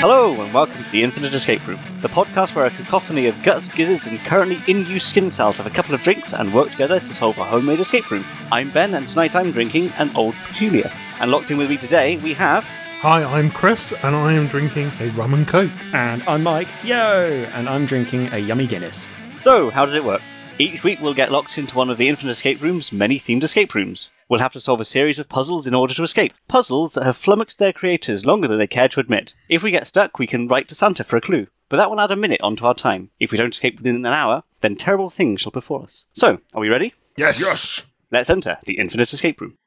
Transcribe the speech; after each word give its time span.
Hello, 0.00 0.32
and 0.42 0.52
welcome 0.52 0.82
to 0.82 0.90
the 0.90 1.04
Infinite 1.04 1.32
Escape 1.32 1.64
Room, 1.64 1.78
the 2.02 2.08
podcast 2.08 2.56
where 2.56 2.66
a 2.66 2.70
cacophony 2.72 3.28
of 3.28 3.40
guts, 3.44 3.68
gizzards, 3.68 4.08
and 4.08 4.18
currently 4.18 4.60
in 4.66 4.84
use 4.84 5.06
skin 5.06 5.30
cells 5.30 5.58
have 5.58 5.66
a 5.68 5.70
couple 5.70 5.94
of 5.94 6.02
drinks 6.02 6.32
and 6.32 6.52
work 6.52 6.72
together 6.72 6.98
to 6.98 7.14
solve 7.14 7.38
a 7.38 7.44
homemade 7.44 7.78
escape 7.78 8.10
room. 8.10 8.24
I'm 8.50 8.72
Ben, 8.72 8.94
and 8.94 9.06
tonight 9.06 9.36
I'm 9.36 9.52
drinking 9.52 9.90
an 9.90 10.10
Old 10.16 10.34
Peculier. 10.44 10.90
And 11.20 11.30
locked 11.30 11.52
in 11.52 11.58
with 11.58 11.70
me 11.70 11.76
today, 11.76 12.16
we 12.16 12.34
have. 12.34 12.64
Hi, 12.64 13.22
I'm 13.22 13.52
Chris, 13.52 13.92
and 14.02 14.16
I 14.16 14.32
am 14.32 14.48
drinking 14.48 14.90
a 14.98 15.10
rum 15.10 15.34
and 15.34 15.46
coke. 15.46 15.70
And 15.92 16.24
I'm 16.24 16.42
Mike, 16.42 16.66
yo, 16.82 17.46
and 17.54 17.68
I'm 17.68 17.86
drinking 17.86 18.32
a 18.32 18.38
yummy 18.38 18.66
Guinness. 18.66 19.06
So, 19.44 19.70
how 19.70 19.84
does 19.84 19.94
it 19.94 20.04
work? 20.04 20.22
Each 20.58 20.82
week 20.82 21.00
we'll 21.02 21.12
get 21.12 21.30
locked 21.30 21.58
into 21.58 21.76
one 21.76 21.90
of 21.90 21.98
the 21.98 22.08
Infinite 22.08 22.32
Escape 22.32 22.62
Room's 22.62 22.90
many 22.90 23.18
themed 23.18 23.42
escape 23.42 23.74
rooms. 23.74 24.10
We'll 24.26 24.40
have 24.40 24.54
to 24.54 24.60
solve 24.60 24.80
a 24.80 24.86
series 24.86 25.18
of 25.18 25.28
puzzles 25.28 25.66
in 25.66 25.74
order 25.74 25.92
to 25.92 26.02
escape. 26.02 26.32
Puzzles 26.48 26.94
that 26.94 27.04
have 27.04 27.18
flummoxed 27.18 27.58
their 27.58 27.74
creators 27.74 28.24
longer 28.24 28.48
than 28.48 28.56
they 28.56 28.66
care 28.66 28.88
to 28.88 29.00
admit. 29.00 29.34
If 29.50 29.62
we 29.62 29.70
get 29.70 29.86
stuck, 29.86 30.18
we 30.18 30.26
can 30.26 30.48
write 30.48 30.68
to 30.68 30.74
Santa 30.74 31.04
for 31.04 31.18
a 31.18 31.20
clue, 31.20 31.46
but 31.68 31.76
that 31.76 31.90
will 31.90 32.00
add 32.00 32.10
a 32.10 32.16
minute 32.16 32.40
onto 32.40 32.64
our 32.64 32.72
time. 32.72 33.10
If 33.20 33.32
we 33.32 33.38
don't 33.38 33.52
escape 33.52 33.76
within 33.76 33.96
an 33.96 34.06
hour, 34.06 34.44
then 34.62 34.76
terrible 34.76 35.10
things 35.10 35.42
shall 35.42 35.52
befall 35.52 35.82
us. 35.82 36.06
So, 36.14 36.38
are 36.54 36.60
we 36.62 36.70
ready? 36.70 36.94
Yes. 37.18 37.38
Yes. 37.38 37.82
Let's 38.10 38.30
enter 38.30 38.56
the 38.64 38.78
Infinite 38.78 39.12
Escape 39.12 39.42
Room. 39.42 39.58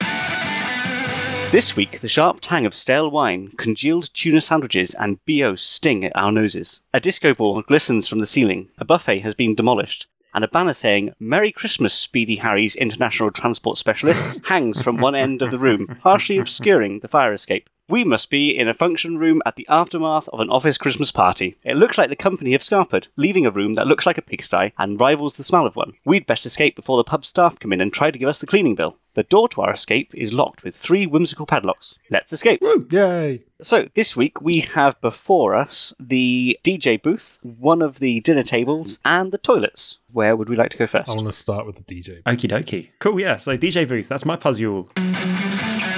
This 1.52 1.76
week, 1.76 2.00
the 2.00 2.08
sharp 2.08 2.40
tang 2.42 2.66
of 2.66 2.74
stale 2.74 3.12
wine, 3.12 3.50
congealed 3.50 4.10
tuna 4.16 4.42
sandwiches, 4.42 4.96
and 4.96 5.24
BO 5.28 5.56
sting 5.56 6.04
at 6.06 6.16
our 6.16 6.32
noses. 6.32 6.80
A 6.96 7.00
disco 7.00 7.36
ball 7.36 7.62
glistens 7.62 8.08
from 8.08 8.18
the 8.18 8.26
ceiling. 8.26 8.70
A 8.80 8.86
buffet 8.86 9.20
has 9.20 9.36
been 9.36 9.54
demolished. 9.54 10.08
And 10.34 10.44
a 10.44 10.48
banner 10.48 10.74
saying, 10.74 11.14
Merry 11.20 11.52
Christmas, 11.52 11.94
Speedy 11.94 12.36
Harry's 12.36 12.76
International 12.76 13.32
Transport 13.32 13.78
Specialists, 13.78 14.42
hangs 14.46 14.82
from 14.82 14.98
one 14.98 15.16
end 15.16 15.42
of 15.42 15.52
the 15.52 15.58
room, 15.58 15.98
partially 16.02 16.38
obscuring 16.38 17.00
the 17.00 17.08
fire 17.08 17.34
escape. 17.34 17.70
We 17.90 18.04
must 18.04 18.30
be 18.30 18.56
in 18.56 18.68
a 18.68 18.74
function 18.76 19.18
room 19.18 19.42
at 19.48 19.56
the 19.56 19.66
aftermath 19.68 20.30
of 20.30 20.42
an 20.42 20.52
office 20.52 20.78
Christmas 20.78 21.12
party. 21.12 21.58
It 21.64 21.76
looks 21.76 21.98
like 21.98 22.10
the 22.10 22.16
company 22.16 22.52
have 22.52 22.62
scarpered, 22.62 23.08
leaving 23.16 23.48
a 23.48 23.52
room 23.52 23.74
that 23.74 23.88
looks 23.88 24.06
like 24.06 24.20
a 24.20 24.22
pigsty 24.22 24.74
and 24.78 25.00
rivals 25.00 25.38
the 25.38 25.44
smell 25.44 25.66
of 25.66 25.76
one. 25.76 25.94
We'd 26.06 26.28
best 26.28 26.46
escape 26.46 26.76
before 26.76 26.98
the 26.98 27.04
pub 27.04 27.26
staff 27.26 27.58
come 27.58 27.74
in 27.74 27.82
and 27.82 27.92
try 27.92 28.12
to 28.12 28.20
give 28.20 28.30
us 28.30 28.42
the 28.42 28.46
cleaning 28.46 28.76
bill. 28.76 28.98
The 29.16 29.24
door 29.24 29.50
to 29.50 29.62
our 29.62 29.74
escape 29.74 30.14
is 30.14 30.32
locked 30.32 30.64
with 30.64 30.76
three 30.76 31.08
whimsical 31.08 31.48
padlocks. 31.48 31.98
Let's 32.12 32.32
escape. 32.32 32.62
Woo! 32.62 32.88
Yay! 32.92 33.42
So, 33.60 33.90
this 33.96 34.16
week 34.16 34.40
we 34.40 34.60
have 34.60 35.02
before 35.02 35.56
us 35.56 35.96
the 36.00 36.60
DJ 36.64 37.02
booth, 37.02 37.40
one 37.42 37.82
of 37.82 38.00
the 38.00 38.20
dinner 38.20 38.44
tables, 38.44 39.00
and 39.04 39.32
the 39.32 39.40
toilets. 39.40 39.98
Where 40.14 40.36
would 40.36 40.48
we 40.48 40.56
like 40.56 40.70
to 40.72 40.78
go 40.78 40.86
first? 40.86 41.10
I 41.10 41.14
want 41.14 41.26
to 41.26 41.34
start 41.34 41.66
with 41.66 41.84
the 41.84 41.84
DJ. 41.84 42.22
Okie 42.22 42.50
dokie. 42.50 42.90
Cool, 43.00 43.20
yeah. 43.20 43.38
So, 43.38 43.58
DJ 43.58 43.88
booth, 43.88 44.08
that's 44.08 44.26
my 44.26 44.36
puzzle. 44.36 44.90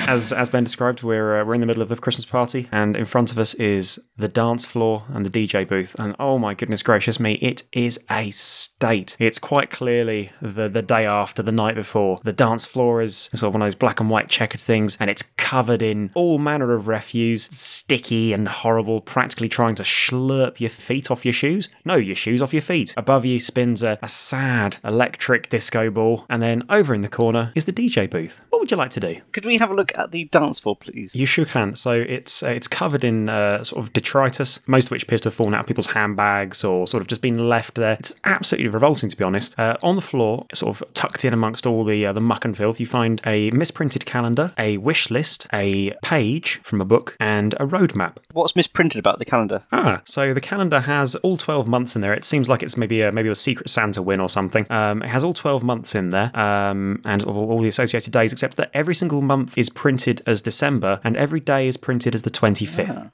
As, 0.07 0.33
as 0.33 0.49
Ben 0.49 0.63
described, 0.63 1.03
we're, 1.03 1.41
uh, 1.41 1.45
we're 1.45 1.53
in 1.53 1.61
the 1.61 1.67
middle 1.67 1.81
of 1.81 1.89
the 1.89 1.95
Christmas 1.95 2.25
party, 2.25 2.67
and 2.71 2.95
in 2.95 3.05
front 3.05 3.31
of 3.31 3.39
us 3.39 3.53
is 3.55 3.99
the 4.17 4.27
dance 4.27 4.65
floor 4.65 5.03
and 5.13 5.25
the 5.25 5.29
DJ 5.29 5.67
booth. 5.67 5.95
And 5.99 6.15
oh 6.19 6.37
my 6.37 6.53
goodness 6.53 6.83
gracious 6.83 7.19
me, 7.19 7.33
it 7.41 7.63
is 7.73 8.03
a 8.09 8.31
state. 8.31 9.15
It's 9.19 9.39
quite 9.39 9.69
clearly 9.69 10.31
the, 10.41 10.67
the 10.69 10.81
day 10.81 11.05
after, 11.05 11.41
the 11.43 11.51
night 11.51 11.75
before. 11.75 12.19
The 12.23 12.33
dance 12.33 12.65
floor 12.65 13.01
is 13.01 13.29
sort 13.35 13.43
of 13.43 13.53
one 13.53 13.61
of 13.61 13.67
those 13.67 13.75
black 13.75 13.99
and 13.99 14.09
white 14.09 14.27
checkered 14.27 14.59
things, 14.61 14.97
and 14.99 15.09
it's 15.09 15.23
covered 15.37 15.81
in 15.81 16.11
all 16.13 16.37
manner 16.37 16.73
of 16.73 16.87
refuse, 16.87 17.43
sticky 17.55 18.33
and 18.33 18.47
horrible, 18.47 19.01
practically 19.01 19.49
trying 19.49 19.75
to 19.75 19.83
slurp 19.83 20.59
your 20.59 20.69
feet 20.69 21.11
off 21.11 21.25
your 21.25 21.33
shoes. 21.33 21.69
No, 21.85 21.95
your 21.95 22.15
shoes 22.15 22.41
off 22.41 22.53
your 22.53 22.61
feet. 22.61 22.93
Above 22.97 23.25
you 23.25 23.39
spins 23.39 23.83
a, 23.83 23.97
a 24.01 24.07
sad 24.07 24.77
electric 24.83 25.49
disco 25.49 25.89
ball, 25.89 26.25
and 26.29 26.41
then 26.41 26.63
over 26.69 26.93
in 26.93 27.01
the 27.01 27.09
corner 27.09 27.51
is 27.55 27.65
the 27.65 27.73
DJ 27.73 28.09
booth. 28.09 28.41
What 28.61 28.65
would 28.65 28.71
you 28.71 28.77
like 28.77 28.91
to 28.91 28.99
do? 28.99 29.19
Could 29.31 29.47
we 29.47 29.57
have 29.57 29.71
a 29.71 29.73
look 29.73 29.91
at 29.97 30.11
the 30.11 30.25
dance 30.25 30.59
floor, 30.59 30.75
please? 30.75 31.15
You 31.15 31.25
sure 31.25 31.45
can. 31.45 31.75
So 31.75 31.93
it's 31.93 32.43
uh, 32.43 32.49
it's 32.49 32.67
covered 32.67 33.03
in 33.03 33.27
uh, 33.27 33.63
sort 33.63 33.83
of 33.83 33.91
detritus, 33.91 34.59
most 34.67 34.85
of 34.85 34.91
which 34.91 35.01
appears 35.01 35.21
to 35.21 35.29
have 35.29 35.33
fallen 35.33 35.55
out 35.55 35.61
of 35.61 35.65
people's 35.65 35.87
handbags 35.87 36.63
or 36.63 36.85
sort 36.85 37.01
of 37.01 37.07
just 37.07 37.21
been 37.23 37.49
left 37.49 37.73
there. 37.73 37.93
It's 37.93 38.13
absolutely 38.23 38.67
revolting, 38.67 39.09
to 39.09 39.17
be 39.17 39.23
honest. 39.23 39.57
Uh, 39.57 39.77
on 39.81 39.95
the 39.95 40.01
floor, 40.03 40.45
sort 40.53 40.79
of 40.79 40.93
tucked 40.93 41.25
in 41.25 41.33
amongst 41.33 41.65
all 41.65 41.83
the 41.83 42.05
uh, 42.05 42.13
the 42.13 42.21
muck 42.21 42.45
and 42.45 42.55
filth, 42.55 42.79
you 42.79 42.85
find 42.85 43.19
a 43.25 43.49
misprinted 43.49 44.05
calendar, 44.05 44.53
a 44.59 44.77
wish 44.77 45.09
list, 45.09 45.47
a 45.51 45.95
page 46.03 46.59
from 46.61 46.81
a 46.81 46.85
book, 46.85 47.17
and 47.19 47.55
a 47.55 47.65
roadmap. 47.65 48.17
What's 48.33 48.55
misprinted 48.55 48.99
about 48.99 49.17
the 49.17 49.25
calendar? 49.25 49.63
Ah, 49.71 50.03
so 50.05 50.35
the 50.35 50.39
calendar 50.39 50.81
has 50.81 51.15
all 51.15 51.35
twelve 51.35 51.67
months 51.67 51.95
in 51.95 52.03
there. 52.03 52.13
It 52.13 52.25
seems 52.25 52.47
like 52.47 52.61
it's 52.61 52.77
maybe 52.77 53.01
a 53.01 53.11
maybe 53.11 53.29
a 53.29 53.33
secret 53.33 53.71
Santa 53.71 54.03
win 54.03 54.19
or 54.19 54.29
something. 54.29 54.71
Um, 54.71 55.01
it 55.01 55.07
has 55.09 55.23
all 55.23 55.33
twelve 55.33 55.63
months 55.63 55.95
in 55.95 56.11
there, 56.11 56.29
um, 56.39 57.01
and 57.05 57.23
all, 57.23 57.49
all 57.49 57.59
the 57.59 57.67
associated 57.67 58.13
days, 58.13 58.31
except 58.31 58.50
that 58.55 58.71
every 58.73 58.95
single 58.95 59.21
month 59.21 59.57
is 59.57 59.69
printed 59.69 60.21
as 60.25 60.41
December, 60.41 60.99
and 61.03 61.17
every 61.17 61.39
day 61.39 61.67
is 61.67 61.77
printed 61.77 62.15
as 62.15 62.23
the 62.23 62.29
twenty 62.29 62.65
fifth. 62.65 62.97
Ah, 62.97 63.11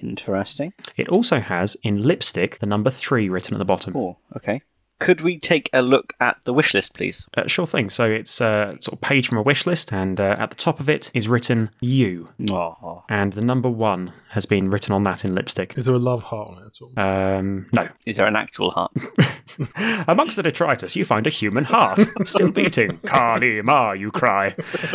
interesting. 0.00 0.72
It 0.96 1.08
also 1.08 1.40
has 1.40 1.76
in 1.82 2.02
lipstick 2.02 2.58
the 2.58 2.66
number 2.66 2.90
three 2.90 3.28
written 3.28 3.54
at 3.54 3.58
the 3.58 3.64
bottom. 3.64 3.96
Oh, 3.96 4.18
okay. 4.36 4.62
Could 4.98 5.20
we 5.20 5.38
take 5.38 5.68
a 5.72 5.82
look 5.82 6.14
at 6.20 6.38
the 6.44 6.54
wish 6.54 6.72
list, 6.72 6.94
please? 6.94 7.26
Uh, 7.36 7.46
sure 7.46 7.66
thing. 7.66 7.90
So 7.90 8.04
it's 8.04 8.40
a 8.40 8.78
sort 8.80 8.94
of 8.94 9.00
page 9.00 9.28
from 9.28 9.38
a 9.38 9.42
wish 9.42 9.66
list, 9.66 9.92
and 9.92 10.18
uh, 10.18 10.36
at 10.38 10.50
the 10.50 10.56
top 10.56 10.80
of 10.80 10.88
it 10.88 11.10
is 11.12 11.28
written 11.28 11.70
you, 11.80 12.30
Oh, 12.50 13.04
and 13.08 13.32
the 13.32 13.42
number 13.42 13.68
one 13.68 14.12
has 14.30 14.46
been 14.46 14.68
written 14.70 14.92
on 14.92 15.02
that 15.04 15.24
in 15.24 15.34
lipstick. 15.34 15.76
Is 15.76 15.86
there 15.86 15.94
a 15.94 15.98
love 15.98 16.22
heart 16.22 16.50
on 16.50 16.62
it 16.62 16.66
at 16.66 16.82
all? 16.82 16.92
Um, 16.98 17.66
no. 17.72 17.88
is 18.04 18.16
there 18.16 18.26
an 18.26 18.36
actual 18.36 18.70
heart? 18.70 18.92
Amongst 20.08 20.36
the 20.36 20.42
detritus, 20.42 20.96
you 20.96 21.04
find 21.04 21.26
a 21.26 21.30
human 21.30 21.64
heart 21.64 22.00
still 22.24 22.50
beating. 22.50 22.98
Kali 23.06 23.62
Ma, 23.62 23.92
you 23.92 24.10
cry. 24.10 24.54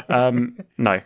Um, 0.10 0.58
no. 0.78 1.02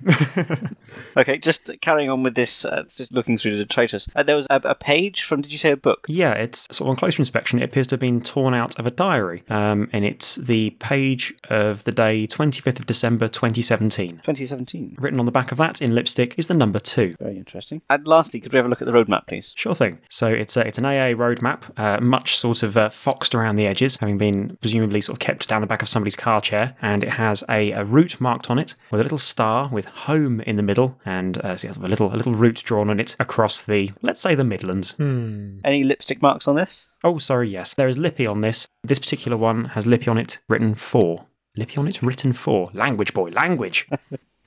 okay, 1.18 1.38
just 1.38 1.70
carrying 1.82 2.10
on 2.10 2.24
with 2.24 2.36
this, 2.36 2.66
uh, 2.66 2.84
just 2.90 3.12
looking 3.12 3.38
through 3.38 3.58
the 3.58 3.64
detritus. 3.64 4.10
Uh, 4.16 4.24
there 4.24 4.36
was 4.36 4.48
a, 4.50 4.62
a 4.66 4.76
page 4.76 5.24
from, 5.24 5.42
did 5.42 5.52
you 5.52 5.58
say 5.58 5.72
a 5.72 5.78
book? 5.78 6.06
Yeah, 6.10 6.34
it's 6.34 6.68
sort 6.72 6.88
of 6.88 6.92
on 6.92 6.96
closer 6.96 7.22
inspection. 7.22 7.60
It 7.60 7.66
appears 7.66 7.88
to 7.88 7.94
have 7.94 8.02
been 8.02 8.22
torn 8.22 8.54
out 8.54 8.78
of 8.80 8.85
a 8.86 8.92
diary, 8.92 9.44
um, 9.50 9.90
and 9.92 10.06
it's 10.06 10.36
the 10.36 10.72
page 10.80 11.34
of 11.50 11.84
the 11.84 11.92
day 11.92 12.28
25th 12.28 12.80
of 12.80 12.86
December 12.86 13.28
2017. 13.28 14.18
2017. 14.18 14.96
Written 15.00 15.20
on 15.20 15.26
the 15.26 15.32
back 15.32 15.52
of 15.52 15.58
that 15.58 15.82
in 15.82 15.96
lipstick 15.96 16.36
is 16.38 16.48
the 16.48 16.54
number 16.54 16.80
two. 16.80 17.16
Very 17.20 17.38
interesting. 17.38 17.82
And 17.90 18.08
lastly, 18.08 18.40
could 18.40 18.54
we 18.54 18.58
have 18.58 18.66
a 18.66 18.70
look 18.70 18.82
at 18.82 18.86
the 18.86 18.94
roadmap, 18.94 19.28
please? 19.28 19.54
Sure 19.56 19.76
thing. 19.76 20.00
So 20.10 20.28
it's 20.28 20.58
a, 20.58 20.66
it's 20.66 20.78
an 20.78 20.86
AA 20.86 21.14
roadmap, 21.14 21.78
uh, 21.78 22.00
much 22.02 22.38
sort 22.38 22.64
of 22.64 22.78
uh, 22.78 22.90
foxed 22.90 23.36
around 23.36 23.56
the 23.56 23.68
edges, 23.68 23.98
having 23.98 24.18
been 24.18 24.58
presumably 24.62 25.02
sort 25.02 25.16
of 25.16 25.20
kept 25.20 25.48
down 25.48 25.62
the 25.62 25.68
back 25.68 25.82
of 25.82 25.90
somebody's 25.90 26.16
car 26.16 26.42
chair, 26.42 26.76
and 26.82 27.04
it 27.04 27.12
has 27.12 27.44
a, 27.50 27.72
a 27.72 27.84
route 27.84 28.20
marked 28.20 28.50
on 28.50 28.60
it 28.60 28.76
with 28.92 29.00
a 29.00 29.04
little 29.04 29.18
star 29.18 29.70
with 29.70 29.86
home 29.86 30.42
in 30.42 30.56
the 30.56 30.64
middle, 30.64 31.00
and 31.06 31.38
uh, 31.40 31.56
so 31.56 31.66
it 31.66 31.70
has 31.70 31.78
a 31.78 31.82
little 31.82 32.14
a 32.14 32.16
little 32.16 32.34
route 32.34 32.62
drawn 32.64 32.90
on 32.90 33.00
it 33.00 33.16
across 33.20 33.62
the 33.62 33.92
let's 34.02 34.22
say 34.22 34.36
the 34.36 34.44
Midlands. 34.44 34.92
Hmm. 34.92 35.60
Any 35.64 35.84
lipstick 35.84 36.22
marks 36.22 36.48
on 36.48 36.56
this? 36.56 36.90
Oh, 37.06 37.20
sorry, 37.20 37.50
yes, 37.52 37.76
there 37.76 37.88
is 37.88 38.00
Lippy 38.00 38.26
on 38.26 38.42
this. 38.42 38.68
This 38.84 38.98
particular 38.98 39.38
one 39.38 39.66
has 39.66 39.86
Lippy 39.86 40.10
on 40.10 40.18
it 40.18 40.40
written 40.50 40.74
for. 40.74 41.28
Lippy 41.56 41.78
on 41.78 41.88
it 41.88 42.02
written 42.02 42.34
for. 42.34 42.72
Language, 42.74 43.14
boy, 43.14 43.30
language. 43.30 43.88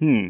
Hmm. 0.00 0.28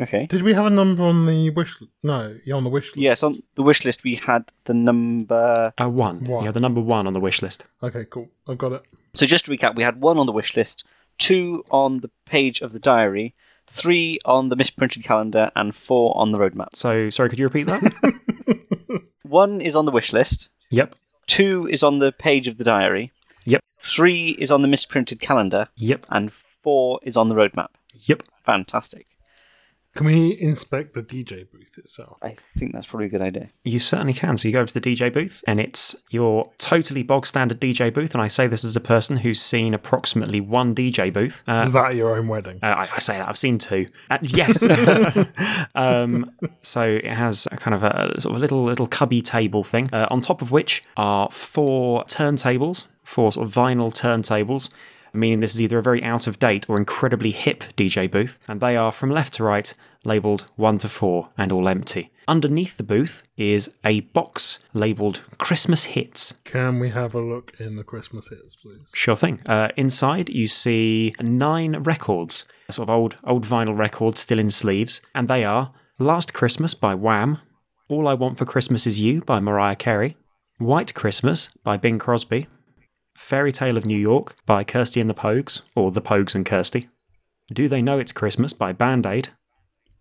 Okay. 0.00 0.24
Did 0.24 0.42
we 0.44 0.54
have 0.54 0.64
a 0.64 0.70
number 0.70 1.02
on 1.02 1.26
the 1.26 1.50
wish? 1.50 1.76
No, 2.02 2.34
yeah, 2.46 2.54
on 2.54 2.64
the 2.64 2.70
wish 2.70 2.86
list. 2.86 2.96
Yes, 2.96 3.22
on 3.22 3.42
the 3.54 3.62
wish 3.62 3.84
list 3.84 4.02
we 4.02 4.14
had 4.14 4.50
the 4.64 4.72
number. 4.72 5.74
Uh, 5.76 5.90
one. 5.90 6.24
One. 6.24 6.40
You 6.42 6.46
have 6.46 6.54
the 6.54 6.60
number 6.60 6.80
one 6.80 7.06
on 7.06 7.12
the 7.12 7.20
wish 7.20 7.42
list. 7.42 7.66
Okay, 7.82 8.06
cool. 8.06 8.30
I've 8.48 8.56
got 8.56 8.72
it. 8.72 8.82
So 9.12 9.26
just 9.26 9.44
to 9.44 9.50
recap, 9.50 9.74
we 9.76 9.82
had 9.82 10.00
one 10.00 10.16
on 10.16 10.24
the 10.24 10.32
wish 10.32 10.56
list, 10.56 10.84
two 11.18 11.62
on 11.70 12.00
the 12.00 12.10
page 12.24 12.62
of 12.62 12.72
the 12.72 12.78
diary, 12.78 13.34
three 13.66 14.18
on 14.24 14.48
the 14.48 14.56
misprinted 14.56 15.04
calendar, 15.04 15.50
and 15.54 15.74
four 15.74 16.16
on 16.16 16.32
the 16.32 16.38
roadmap. 16.38 16.74
So, 16.74 17.10
sorry, 17.10 17.28
could 17.28 17.38
you 17.38 17.44
repeat 17.46 17.66
that? 17.66 19.02
One 19.22 19.60
is 19.60 19.76
on 19.76 19.84
the 19.84 19.92
wish 19.92 20.14
list, 20.14 20.48
yep. 20.70 20.96
Two 21.30 21.68
is 21.70 21.82
on 21.82 21.98
the 22.00 22.12
page 22.12 22.48
of 22.48 22.56
the 22.58 22.64
diary, 22.64 23.12
Yep. 23.44 23.60
three 23.78 24.30
is 24.30 24.50
on 24.50 24.62
the 24.62 24.68
misprinted 24.68 25.20
calendar, 25.20 25.68
Yep. 25.76 26.06
and 26.10 26.32
four 26.62 27.00
is 27.02 27.16
on 27.16 27.28
the 27.28 27.34
roadmap. 27.34 27.68
Yep. 28.06 28.22
Fantastic. 28.44 29.06
Can 29.96 30.06
we 30.06 30.40
inspect 30.40 30.94
the 30.94 31.02
DJ 31.02 31.50
booth 31.50 31.76
itself? 31.76 32.18
I 32.22 32.36
think 32.56 32.72
that's 32.72 32.86
probably 32.86 33.06
a 33.06 33.08
good 33.08 33.22
idea. 33.22 33.50
You 33.64 33.80
certainly 33.80 34.12
can. 34.12 34.36
So 34.36 34.46
you 34.46 34.52
go 34.52 34.60
over 34.60 34.70
to 34.70 34.80
the 34.80 34.80
DJ 34.80 35.12
booth, 35.12 35.42
and 35.48 35.58
it's 35.58 35.96
your 36.10 36.50
totally 36.58 37.02
bog 37.02 37.26
standard 37.26 37.60
DJ 37.60 37.92
booth. 37.92 38.14
And 38.14 38.22
I 38.22 38.28
say 38.28 38.46
this 38.46 38.64
as 38.64 38.76
a 38.76 38.80
person 38.80 39.16
who's 39.16 39.40
seen 39.40 39.74
approximately 39.74 40.40
one 40.40 40.74
DJ 40.76 41.12
booth. 41.12 41.42
Uh, 41.46 41.62
Was 41.64 41.72
that 41.72 41.86
at 41.86 41.94
your 41.96 42.16
own 42.16 42.28
wedding? 42.28 42.60
uh, 42.62 42.66
I, 42.66 42.88
I 42.94 42.98
say 43.00 43.18
that 43.18 43.28
I've 43.28 43.36
seen 43.38 43.58
two. 43.58 43.88
Uh, 44.10 44.18
yes. 44.22 44.62
um, 45.74 46.30
so 46.62 46.82
it 46.82 47.04
has 47.06 47.48
a 47.50 47.56
kind 47.56 47.74
of 47.74 47.82
a 47.82 48.20
sort 48.20 48.32
of 48.32 48.36
a 48.36 48.40
little 48.40 48.62
little 48.62 48.86
cubby 48.86 49.22
table 49.22 49.64
thing, 49.64 49.88
uh, 49.92 50.06
on 50.10 50.20
top 50.20 50.40
of 50.40 50.52
which 50.52 50.84
are 50.96 51.28
four 51.32 52.04
turntables, 52.04 52.86
four 53.02 53.32
sort 53.32 53.46
of 53.48 53.52
vinyl 53.52 53.92
turntables. 53.92 54.68
Meaning 55.12 55.40
this 55.40 55.54
is 55.54 55.60
either 55.60 55.78
a 55.78 55.82
very 55.82 56.02
out 56.04 56.26
of 56.26 56.38
date 56.38 56.68
or 56.68 56.76
incredibly 56.76 57.30
hip 57.30 57.64
DJ 57.76 58.10
booth, 58.10 58.38
and 58.48 58.60
they 58.60 58.76
are 58.76 58.92
from 58.92 59.10
left 59.10 59.34
to 59.34 59.44
right 59.44 59.72
labelled 60.04 60.46
1 60.56 60.78
to 60.78 60.88
4 60.88 61.28
and 61.36 61.52
all 61.52 61.68
empty. 61.68 62.10
underneath 62.26 62.76
the 62.76 62.82
booth 62.82 63.24
is 63.36 63.70
a 63.84 64.00
box 64.00 64.60
labelled 64.72 65.20
Christmas 65.38 65.84
Hits. 65.84 66.34
Can 66.44 66.78
we 66.78 66.90
have 66.90 67.14
a 67.14 67.20
look 67.20 67.52
in 67.58 67.74
the 67.76 67.82
Christmas 67.82 68.28
hits, 68.28 68.54
please? 68.54 68.90
Sure 68.94 69.16
thing. 69.16 69.42
Uh, 69.46 69.68
inside, 69.76 70.28
you 70.28 70.46
see 70.46 71.14
nine 71.20 71.82
records, 71.82 72.44
sort 72.70 72.88
of 72.88 72.94
old, 72.94 73.16
old 73.24 73.44
vinyl 73.44 73.76
records 73.76 74.20
still 74.20 74.38
in 74.38 74.48
sleeves, 74.48 75.00
and 75.14 75.26
they 75.26 75.44
are 75.44 75.72
Last 75.98 76.32
Christmas 76.32 76.72
by 76.72 76.94
Wham, 76.94 77.38
All 77.88 78.06
I 78.08 78.14
Want 78.14 78.38
for 78.38 78.46
Christmas 78.46 78.86
Is 78.86 79.00
You 79.00 79.20
by 79.22 79.40
Mariah 79.40 79.76
Carey, 79.76 80.16
White 80.58 80.94
Christmas 80.94 81.50
by 81.64 81.76
Bing 81.76 81.98
Crosby, 81.98 82.46
Fairy 83.20 83.52
Tale 83.52 83.76
of 83.76 83.86
New 83.86 83.98
York 83.98 84.34
by 84.44 84.64
Kirsty 84.64 85.00
and 85.00 85.08
the 85.08 85.14
Pogues, 85.14 85.60
or 85.76 85.92
The 85.92 86.00
Pogues 86.00 86.34
and 86.34 86.44
Kirsty, 86.44 86.88
Do 87.52 87.68
They 87.68 87.80
Know 87.80 87.98
It's 88.00 88.10
Christmas 88.10 88.52
by 88.52 88.72
Band 88.72 89.06
Aid, 89.06 89.28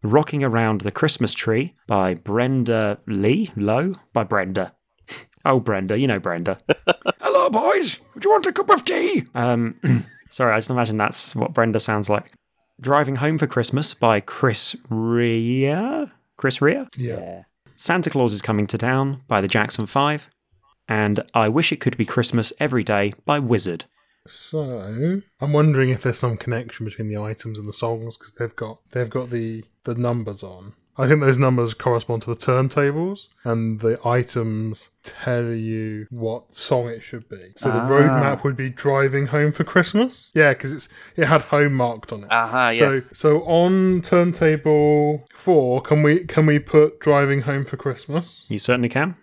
Rocking 0.01 0.44
Around 0.44 0.81
the 0.81 0.92
Christmas 0.92 1.36
Tree 1.36 1.75
by 1.86 2.16
Brenda 2.16 2.98
Lee, 3.06 3.51
Low, 3.56 3.94
by 4.13 4.24
Brenda. 4.24 4.74
Oh, 5.45 5.60
Brenda, 5.62 5.98
you 5.98 6.06
know 6.06 6.19
Brenda. 6.19 6.57
Hello, 7.21 7.50
boys. 7.50 7.98
Would 8.13 8.25
you 8.25 8.30
want 8.31 8.45
a 8.45 8.51
cup 8.51 8.69
of 8.69 8.83
tea? 8.83 9.24
Um, 9.33 9.80
sorry, 10.30 10.54
I 10.54 10.57
just 10.57 10.69
imagine 10.69 10.98
that's 10.98 11.33
what 11.33 11.54
Brenda 11.54 11.80
sounds 11.80 12.10
like. 12.10 12.33
Driving 12.81 13.15
Home 13.15 13.38
for 13.38 13.48
Christmas 13.48 13.94
by 13.94 14.19
Chris 14.19 14.75
Rea. 14.89 16.07
Chris 16.36 16.62
Rea. 16.62 16.88
Yeah. 16.98 17.44
Santa 17.75 18.10
Claus 18.10 18.33
is 18.33 18.42
Coming 18.42 18.68
to 18.68 18.77
Town 18.77 19.22
by 19.30 19.39
the 19.39 19.48
Jackson 19.48 19.86
Five, 19.86 20.30
and 20.89 21.24
I 21.33 21.47
Wish 21.47 21.71
It 21.71 21.80
Could 21.80 21.95
Be 21.95 22.06
Christmas 22.06 22.51
Every 22.59 22.83
Day 22.83 23.13
by 23.25 23.39
Wizzard. 23.39 23.86
So 24.27 25.21
I'm 25.39 25.53
wondering 25.53 25.89
if 25.89 26.03
there's 26.03 26.19
some 26.19 26.36
connection 26.36 26.86
between 26.86 27.07
the 27.07 27.18
items 27.18 27.57
and 27.57 27.68
the 27.68 27.74
songs 27.74 28.18
because 28.18 28.33
they've 28.33 28.56
got 28.56 28.80
they've 28.91 29.09
got 29.09 29.30
the 29.30 29.63
the 29.86 29.95
numbers 29.95 30.44
on. 30.44 30.74
I 30.97 31.07
think 31.07 31.21
those 31.21 31.39
numbers 31.39 31.74
correspond 31.74 32.24
to 32.24 32.30
the 32.30 32.36
turntables, 32.36 33.27
and 33.45 33.80
the 33.80 33.97
items 34.06 34.89
tell 35.01 35.45
you 35.45 36.07
what 36.09 36.53
song 36.53 36.89
it 36.89 37.01
should 37.01 37.30
be. 37.30 37.53
So 37.56 37.69
the 37.71 37.77
Ah. 37.77 37.88
roadmap 37.89 38.44
would 38.44 38.57
be 38.57 38.69
"Driving 38.69 39.27
Home 39.27 39.53
for 39.53 39.63
Christmas." 39.63 40.30
Yeah, 40.36 40.50
because 40.53 40.74
it's 40.74 40.89
it 41.15 41.25
had 41.25 41.44
home 41.44 41.74
marked 41.74 42.12
on 42.12 42.25
it. 42.25 42.31
Aha, 42.31 42.71
So 42.71 42.91
yeah. 42.95 43.00
so 43.13 43.41
on 43.44 44.01
turntable 44.01 45.25
four, 45.33 45.81
can 45.81 46.03
we 46.03 46.25
can 46.25 46.45
we 46.45 46.59
put 46.59 47.00
"Driving 47.00 47.41
Home 47.44 47.63
for 47.63 47.77
Christmas"? 47.77 48.45
You 48.50 48.59
certainly 48.59 48.89
can. 48.89 49.15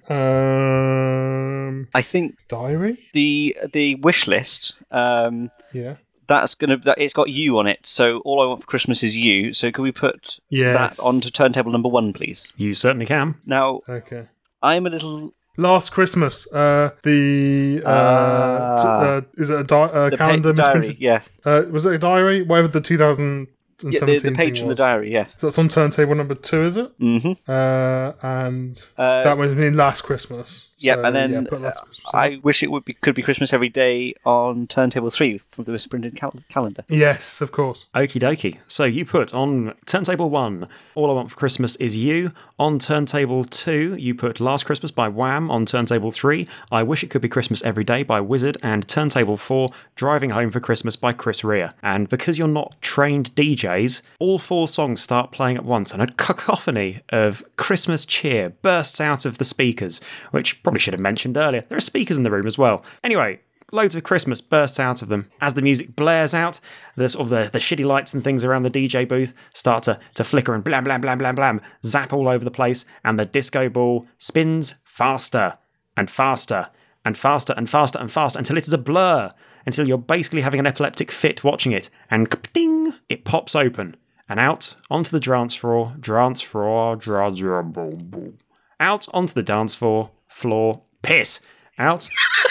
Um, 1.85 1.89
I 1.95 2.03
think 2.03 2.37
diary. 2.49 2.99
the 3.15 3.57
the 3.73 3.95
wish 3.97 4.27
list 4.27 4.75
um, 4.91 5.51
Yeah. 5.73 5.97
that's 6.29 6.55
gonna 6.55 6.79
that, 6.79 6.99
it's 6.99 7.13
got 7.15 7.29
you 7.31 7.59
on 7.59 7.67
it. 7.67 7.81
So 7.87 8.19
all 8.25 8.41
I 8.43 8.47
want 8.47 8.61
for 8.63 8.67
Christmas 8.67 9.03
is 9.03 9.17
you. 9.17 9.53
So 9.53 9.71
can 9.73 9.83
we 9.85 9.93
put 9.93 10.39
Yes. 10.49 10.77
that 10.97 11.03
onto 11.03 11.31
turntable 11.31 11.73
number 11.73 11.89
one, 11.89 12.13
please? 12.13 12.53
You 12.57 12.75
certainly 12.75 13.07
can. 13.07 13.35
Now 13.47 13.81
Okay. 13.89 14.27
I'm 14.63 14.87
a 14.87 14.91
little 14.91 15.33
Last 15.59 15.89
Christmas, 15.91 16.47
uh, 16.53 16.91
the 17.03 17.81
uh, 17.83 17.89
Ah. 17.89 18.77
t- 18.83 19.07
uh, 19.09 19.21
is 19.43 19.49
it 19.49 19.61
a 19.61 19.65
di- 19.65 19.75
uh, 19.99 20.11
the 20.11 20.17
pa- 20.19 20.27
calendar? 20.27 20.53
diary. 20.53 20.79
misprinted? 20.81 21.01
Yes, 21.01 21.39
Uh, 21.47 21.63
was 21.71 21.87
it 21.87 21.95
a 21.95 21.99
diary? 21.99 22.43
Whatever 22.43 22.69
the 22.69 22.83
2017 22.83 23.93
yeah, 23.93 24.01
the, 24.01 24.19
the 24.19 24.33
page 24.33 24.37
thing 24.37 24.55
from 24.57 24.69
the 24.69 24.73
was. 24.73 24.79
diary. 24.79 25.11
Yes. 25.13 25.35
So 25.39 25.47
that's 25.47 25.59
on 25.59 25.69
turntable 25.69 26.15
number 26.15 26.35
two, 26.35 26.63
is 26.65 26.77
it? 26.77 26.99
Mm-hmm. 27.01 27.51
Uh, 27.51 28.13
and 28.23 28.79
Uh, 28.99 29.25
that 29.25 29.39
was 29.39 29.53
in 29.53 29.77
last 29.79 30.03
Christmas. 30.03 30.69
Yep, 30.79 30.99
So, 30.99 31.05
and 31.05 31.17
then 31.17 31.33
yeah, 31.33 31.41
put 31.49 31.61
last 31.61 31.79
uh, 31.79 31.85
Christmas 31.85 32.07
on. 32.13 32.21
I 32.21 32.41
wish 32.43 32.63
it 32.63 32.71
would 32.71 32.85
be 32.85 32.95
could 32.95 33.15
be 33.15 33.23
Christmas 33.23 33.53
every 33.53 33.69
day 33.69 34.15
on 34.25 34.67
turntable 34.67 35.11
three 35.11 35.39
from 35.53 35.65
the 35.65 35.73
misprinted 35.73 36.17
cal- 36.17 36.35
calendar. 36.49 36.85
yes, 36.89 37.41
of 37.41 37.53
course. 37.53 37.87
Okie 37.95 38.21
dokie. 38.21 38.59
So 38.69 38.85
you 38.85 39.05
put 39.05 39.33
on 39.35 39.75
turntable 39.87 40.31
one, 40.31 40.69
All 40.95 41.11
I 41.11 41.15
Want 41.15 41.31
for 41.31 41.37
Christmas 41.37 41.77
Is 41.77 41.97
You. 41.97 42.33
On 42.59 42.79
turntable 42.79 43.45
two, 43.45 43.97
you 43.99 44.15
put 44.15 44.41
Last 44.41 44.65
Christmas 44.67 44.91
by 44.91 45.09
Wham. 45.09 45.51
On 45.51 45.65
turntable 45.67 46.11
three, 46.11 46.49
I 46.71 46.83
Wish 46.83 47.03
It 47.03 47.09
Could 47.11 47.23
Be 47.23 47.29
Christmas 47.29 47.63
Every 47.65 47.85
Day 47.85 48.03
by 48.03 48.21
Wizzard. 48.21 48.57
And 48.63 48.87
turntable 48.89 49.37
four, 49.37 49.71
Driving 49.95 50.31
Home 50.31 50.51
for 50.51 50.61
Christmas 50.61 50.97
by 50.97 51.13
Chris 51.13 51.43
Rea. 51.45 51.71
And 51.83 52.09
because 52.09 52.39
you're 52.39 52.49
not 52.49 52.75
trained 52.81 53.35
DJs, 53.35 54.03
all 54.19 54.39
four 54.39 54.69
songs 54.69 55.01
start 55.03 55.33
playing 55.33 55.57
at 55.57 55.65
once, 55.65 55.93
and 55.93 56.03
a 56.03 56.07
cacophony 56.07 57.01
of 57.11 57.43
Christmas 57.57 58.05
cheer 58.05 58.51
bursts 58.51 59.01
out 59.01 59.25
of 59.25 59.39
the 59.39 59.45
speakers, 59.45 60.01
which 60.31 60.63
probably 60.67 60.81
should 60.81 60.95
have 60.95 61.01
mentioned 61.01 61.37
earlier. 61.37 61.65
There 61.69 61.79
are 61.79 61.81
speakers 61.81 62.19
in 62.19 62.25
the 62.25 62.31
room 62.33 62.45
as 62.45 62.59
well. 62.59 62.83
Anyway, 63.05 63.39
loads 63.71 63.95
of 63.95 64.03
Christmas 64.03 64.41
bursts 64.41 64.81
out 64.81 65.01
of 65.01 65.07
them. 65.07 65.31
As 65.41 65.55
the 65.55 65.63
music 65.63 65.95
blares 65.95 66.35
out, 66.35 66.59
the 66.97 67.09
sort 67.09 67.23
of 67.23 67.29
the, 67.29 67.49
the 67.53 67.61
shitty 67.61 67.85
lights 67.85 68.13
and 68.13 68.25
things 68.25 68.45
around 68.45 68.65
the 68.65 68.71
DJ 68.73 69.09
booth 69.09 69.33
start 69.55 69.85
to, 69.85 70.01
to 70.17 70.25
flicker 70.25 70.55
and 70.55 70.65
blam 70.65 70.83
blam 70.83 71.01
blam 71.01 71.19
blam 71.19 71.37
blam, 71.37 71.61
zap 71.85 72.13
all 72.13 72.29
over 72.29 72.45
the 72.45 72.51
place, 72.51 72.85
and 73.05 73.17
the 73.17 73.25
disco 73.25 73.69
ball 73.69 74.09
spins 74.19 74.75
faster 74.83 75.57
and 75.97 76.11
faster 76.11 76.69
and 77.05 77.17
faster 77.17 77.55
and 77.57 77.71
faster 77.71 78.01
and 78.01 78.11
faster 78.11 78.41
until 78.41 78.57
it 78.57 78.67
is 78.67 78.73
a 78.73 78.79
blur, 78.79 79.33
until 79.67 79.87
you're 79.87 79.99
basically 79.99 80.41
having 80.41 80.59
an 80.59 80.67
epileptic 80.67 81.13
fit 81.13 81.45
watching 81.45 81.71
it, 81.71 81.91
and 82.11 82.29
ding, 82.53 82.93
it 83.09 83.25
pops 83.25 83.55
open. 83.55 83.97
And 84.29 84.41
out 84.41 84.75
onto 84.91 85.13
the 85.13 85.21
dance 85.21 85.55
floor, 85.55 85.95
dance 86.01 86.43
floor, 86.43 86.97
dance 86.97 87.39
floor. 87.39 88.33
Out 88.81 89.07
onto 89.15 89.33
the 89.33 89.45
dance 89.45 89.77
floor, 89.77 90.11
floor, 90.37 90.83
piss. 91.03 91.41
Out 91.79 92.09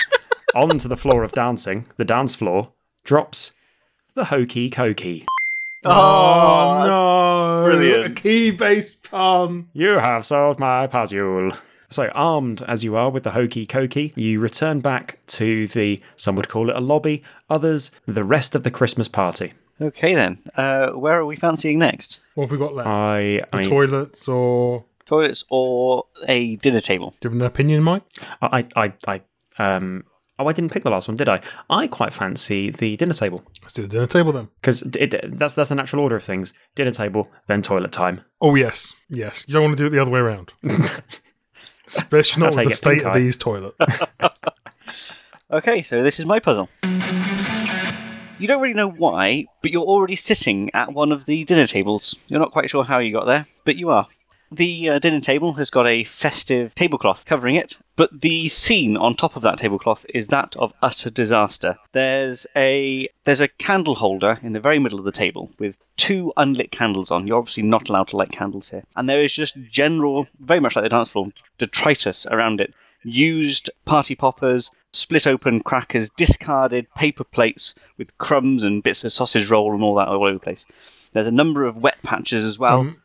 onto 0.56 0.88
the 0.88 0.98
floor 0.98 1.24
of 1.24 1.32
dancing, 1.32 1.88
the 1.98 2.06
dance 2.06 2.36
floor, 2.36 2.72
drops 3.04 3.52
the 4.16 4.26
hokey 4.26 4.70
cokey. 4.70 5.24
Oh, 5.86 6.84
no! 6.88 7.66
brilliant. 7.66 8.18
A 8.18 8.22
key-based 8.22 9.10
pun. 9.10 9.70
You 9.74 10.00
have 10.00 10.26
solved 10.26 10.60
my 10.60 10.88
puzzle. 10.88 11.52
So, 11.90 12.08
armed 12.16 12.64
as 12.64 12.84
you 12.84 12.96
are 12.96 13.12
with 13.12 13.24
the 13.24 13.32
hokey 13.32 13.68
cokey, 13.68 14.14
you 14.16 14.40
return 14.40 14.80
back 14.80 15.20
to 15.28 15.68
the, 15.68 16.02
some 16.16 16.36
would 16.36 16.50
call 16.50 16.72
it 16.72 16.76
a 16.76 16.82
lobby, 16.82 17.24
others, 17.52 17.92
the 18.08 18.24
rest 18.24 18.56
of 18.56 18.64
the 18.64 18.72
Christmas 18.72 19.08
party. 19.08 19.54
Okay 19.80 20.16
then, 20.16 20.40
uh, 20.56 20.92
where 20.92 21.20
are 21.20 21.26
we 21.26 21.36
fancying 21.36 21.78
next? 21.80 22.22
What 22.34 22.46
have 22.46 22.52
we 22.52 22.58
got 22.58 22.74
left? 22.74 22.88
I, 22.88 23.40
I 23.54 23.58
mean, 23.58 23.70
Toilets 23.70 24.28
or 24.28 24.86
Toilets 25.06 25.44
or 25.50 26.06
a 26.28 26.56
dinner 26.58 26.82
table? 26.82 27.14
do 27.22 27.28
you 27.28 27.32
have 27.32 27.40
an 27.42 27.46
opinion, 27.46 27.84
Mike? 27.84 28.04
I, 28.42 28.66
I, 28.76 28.94
I, 29.08 29.22
um, 29.60 30.04
oh, 30.40 30.48
I 30.48 30.54
didn't 30.54 30.72
pick 30.72 30.84
the 30.84 30.90
last 30.90 31.08
one, 31.08 31.16
did 31.18 31.30
I? 31.30 31.42
I 31.70 31.88
quite 31.88 32.12
fancy 32.14 32.72
the 32.72 32.96
dinner 32.98 33.14
table 33.14 33.44
Let's 33.62 33.74
do 33.76 33.84
the 33.84 33.88
dinner 33.88 34.08
table 34.08 34.32
then. 34.32 34.48
because 34.62 34.82
that's 34.82 35.54
that's 35.54 35.70
the 35.70 35.76
natural 35.76 36.02
order 36.02 36.16
of 36.16 36.24
things: 36.24 36.54
dinner 36.76 36.92
table, 36.92 37.30
then 37.48 37.62
toilet 37.62 37.92
time. 37.92 38.22
Oh 38.42 38.56
yes, 38.56 38.94
yes. 39.10 39.46
You 39.48 39.54
don't 39.54 39.64
want 39.64 39.78
to 39.78 39.84
do 39.84 39.88
it 39.88 39.92
the 39.92 40.00
other 40.02 40.12
way 40.12 40.20
around. 40.20 40.54
Especially 41.88 42.42
not 42.42 42.54
That's 42.54 42.56
how 42.56 42.64
with 42.64 42.64
you 42.64 42.64
the 42.64 42.70
get 42.70 42.78
state 42.78 42.90
pink 42.98 43.04
of 43.06 43.12
eye. 43.16 43.20
these 43.20 43.38
toilets. 43.38 43.78
Okay, 45.52 45.84
so 45.84 46.02
this 46.02 46.20
is 46.20 46.26
my 46.26 46.40
puzzle. 46.40 46.68
You 48.38 48.48
don't 48.48 48.62
really 48.62 48.74
know 48.74 48.90
why, 48.90 49.46
but 49.62 49.72
you're 49.72 49.84
already 49.86 50.16
sitting 50.16 50.72
at 50.74 50.92
one 50.92 51.12
of 51.12 51.26
the 51.26 51.44
dinner 51.46 51.68
tables. 51.68 52.16
You're 52.28 52.40
not 52.40 52.52
quite 52.52 52.70
sure 52.70 52.84
how 52.84 52.98
you 53.00 53.14
got 53.14 53.26
there, 53.26 53.46
but 53.64 53.76
you 53.76 53.92
are. 53.92 54.08
The 54.52 54.90
uh, 54.90 55.00
dinner 55.00 55.22
table 55.22 55.54
has 55.54 55.70
got 55.70 55.88
a 55.88 56.04
festive 56.04 56.76
tablecloth 56.76 57.26
covering 57.26 57.56
it, 57.56 57.78
but 57.96 58.22
the 58.22 58.48
scene 58.50 58.96
on 58.96 59.16
top 59.16 59.36
of 59.36 59.42
that 59.42 59.58
tablecloth 59.58 60.06
is 60.14 60.28
that 60.28 60.56
of 60.56 60.74
utter 60.82 61.10
disaster. 61.10 61.78
There's 61.92 62.46
a 62.56 63.10
there's 63.24 63.42
a 63.42 63.48
candle 63.48 63.96
holder 63.96 64.40
in 64.44 64.54
the 64.54 64.60
very 64.60 64.80
middle 64.80 65.00
of 65.00 65.06
the 65.06 65.12
table 65.12 65.52
with 65.58 65.78
two 65.98 66.32
unlit 66.38 66.72
candles 66.72 67.12
on. 67.12 67.28
You're 67.28 67.40
obviously 67.40 67.64
not 67.64 67.90
allowed 67.90 68.10
to 68.10 68.18
light 68.18 68.32
candles 68.32 68.70
here, 68.70 68.84
and 68.96 69.10
there 69.10 69.24
is 69.24 69.34
just 69.34 69.58
general, 69.72 70.28
very 70.40 70.60
much 70.60 70.76
like 70.76 70.84
the 70.84 70.90
dance 70.90 71.10
floor, 71.10 71.32
detritus 71.58 72.26
around 72.26 72.62
it 72.62 72.74
used 73.06 73.70
party 73.86 74.16
poppers, 74.16 74.72
split 74.92 75.28
open 75.28 75.62
crackers, 75.62 76.10
discarded 76.10 76.92
paper 76.96 77.24
plates 77.24 77.76
with 77.98 78.18
crumbs 78.18 78.64
and 78.64 78.84
bits 78.84 79.04
of 79.04 79.14
sausage 79.14 79.50
roll 79.50 79.74
and 79.74 79.84
all 79.84 79.96
that 79.96 80.08
all 80.08 80.24
over 80.24 80.34
the 80.34 80.40
place. 80.40 80.66
There's 81.14 81.28
a 81.28 81.32
number 81.32 81.66
of 81.66 81.78
wet 81.78 82.02
patches 82.04 82.46
as 82.46 82.58
well. 82.58 82.80
Um, 82.82 83.02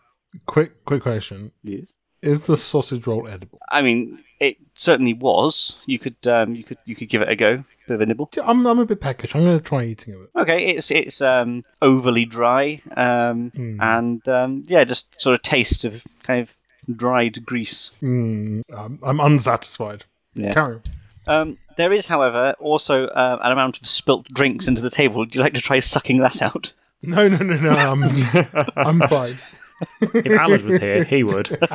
quick, 0.47 0.85
quick 0.85 1.03
question: 1.03 1.53
yes. 1.63 1.93
Is 2.23 2.43
the 2.43 2.57
sausage 2.57 3.07
roll 3.07 3.27
edible? 3.27 3.59
I 3.71 3.81
mean, 3.81 4.23
it 4.39 4.59
certainly 4.75 5.15
was. 5.15 5.79
You 5.87 5.99
could, 5.99 6.17
um, 6.27 6.55
you 6.55 6.63
could, 6.65 6.77
you 6.85 6.95
could 6.95 7.09
give 7.09 7.23
it 7.23 7.31
a 7.31 7.35
go. 7.37 7.65
Bit 7.89 7.95
of 7.95 8.01
a 8.03 8.07
nibble. 8.07 8.31
I'm, 8.45 8.67
I'm 8.67 8.79
a 8.79 8.85
bit 8.85 9.01
peckish. 9.01 9.35
I'm 9.35 9.43
going 9.43 9.59
to 9.59 9.65
try 9.65 9.85
eating 9.85 10.13
of 10.15 10.21
it. 10.23 10.31
Okay, 10.37 10.67
it's 10.67 10.91
it's 10.91 11.23
um, 11.23 11.65
overly 11.81 12.27
dry, 12.27 12.83
um, 12.95 13.51
Hmm. 13.57 13.81
and 13.81 14.29
um, 14.29 14.65
yeah, 14.67 14.85
just 14.85 15.21
sort 15.21 15.35
of 15.35 15.41
taste 15.43 15.85
of 15.87 16.03
kind 16.23 16.43
of 16.43 16.97
dried 16.97 17.45
grease. 17.47 17.91
Mm, 18.03 18.63
um, 18.73 18.99
I'm 19.03 19.19
unsatisfied. 19.21 20.05
Yeah. 20.35 20.53
Carry 20.53 20.75
on. 20.77 20.83
Um, 21.27 21.59
there 21.79 21.93
is, 21.93 22.07
however, 22.07 22.55
also 22.61 23.07
uh, 23.07 23.39
an 23.43 23.53
amount 23.53 23.81
of 23.81 23.87
spilt 23.87 24.27
drinks 24.29 24.69
into 24.69 24.83
the 24.83 24.91
table. 24.91 25.19
Would 25.19 25.35
you 25.35 25.41
like 25.41 25.55
to 25.55 25.61
try 25.63 25.81
sucking 25.81 26.19
that 26.21 26.43
out? 26.43 26.73
No, 27.03 27.29
no, 27.29 27.39
no, 27.39 27.57
no. 27.57 27.71
I'm, 27.71 28.05
I'm 28.77 29.01
fine. 29.09 29.39
If 30.01 30.33
Allard 30.39 30.63
was 30.63 30.79
here, 30.79 31.05
he 31.05 31.23
would. 31.25 31.49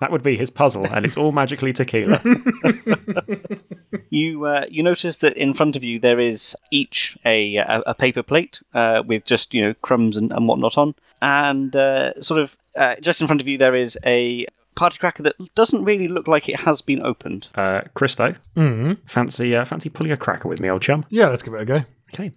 That 0.00 0.12
would 0.12 0.22
be 0.22 0.36
his 0.36 0.48
puzzle, 0.48 0.86
and 0.86 1.04
it's 1.04 1.16
all 1.16 1.32
magically 1.32 1.72
tequila. 1.72 2.22
you 4.10 4.44
uh, 4.44 4.64
you 4.70 4.82
notice 4.82 5.18
that 5.18 5.36
in 5.36 5.54
front 5.54 5.76
of 5.76 5.84
you 5.84 5.98
there 5.98 6.20
is 6.20 6.56
each 6.70 7.18
a 7.24 7.56
a, 7.56 7.82
a 7.88 7.94
paper 7.94 8.22
plate 8.22 8.60
uh, 8.74 9.02
with 9.06 9.24
just 9.24 9.52
you 9.52 9.62
know 9.62 9.74
crumbs 9.82 10.16
and, 10.16 10.32
and 10.32 10.46
whatnot 10.48 10.78
on, 10.78 10.94
and 11.20 11.74
uh, 11.76 12.20
sort 12.22 12.40
of 12.40 12.56
uh, 12.76 12.94
just 13.00 13.20
in 13.20 13.26
front 13.26 13.40
of 13.40 13.48
you 13.48 13.58
there 13.58 13.74
is 13.74 13.98
a 14.06 14.46
party 14.74 14.98
cracker 14.98 15.22
that 15.24 15.34
doesn't 15.54 15.84
really 15.84 16.08
look 16.08 16.28
like 16.28 16.48
it 16.48 16.58
has 16.60 16.80
been 16.80 17.02
opened. 17.02 17.48
Uh, 17.54 17.82
Christo, 17.94 18.34
Mm. 18.56 18.98
fancy 19.06 19.54
uh, 19.56 19.64
fancy 19.64 19.88
pulling 19.90 20.12
a 20.12 20.16
cracker 20.16 20.48
with 20.48 20.60
me, 20.60 20.70
old 20.70 20.82
chum. 20.82 21.04
Yeah, 21.10 21.26
let's 21.28 21.42
give 21.42 21.54
it 21.54 21.60
a 21.60 21.64
go. 21.64 21.82
Okay. 22.14 22.32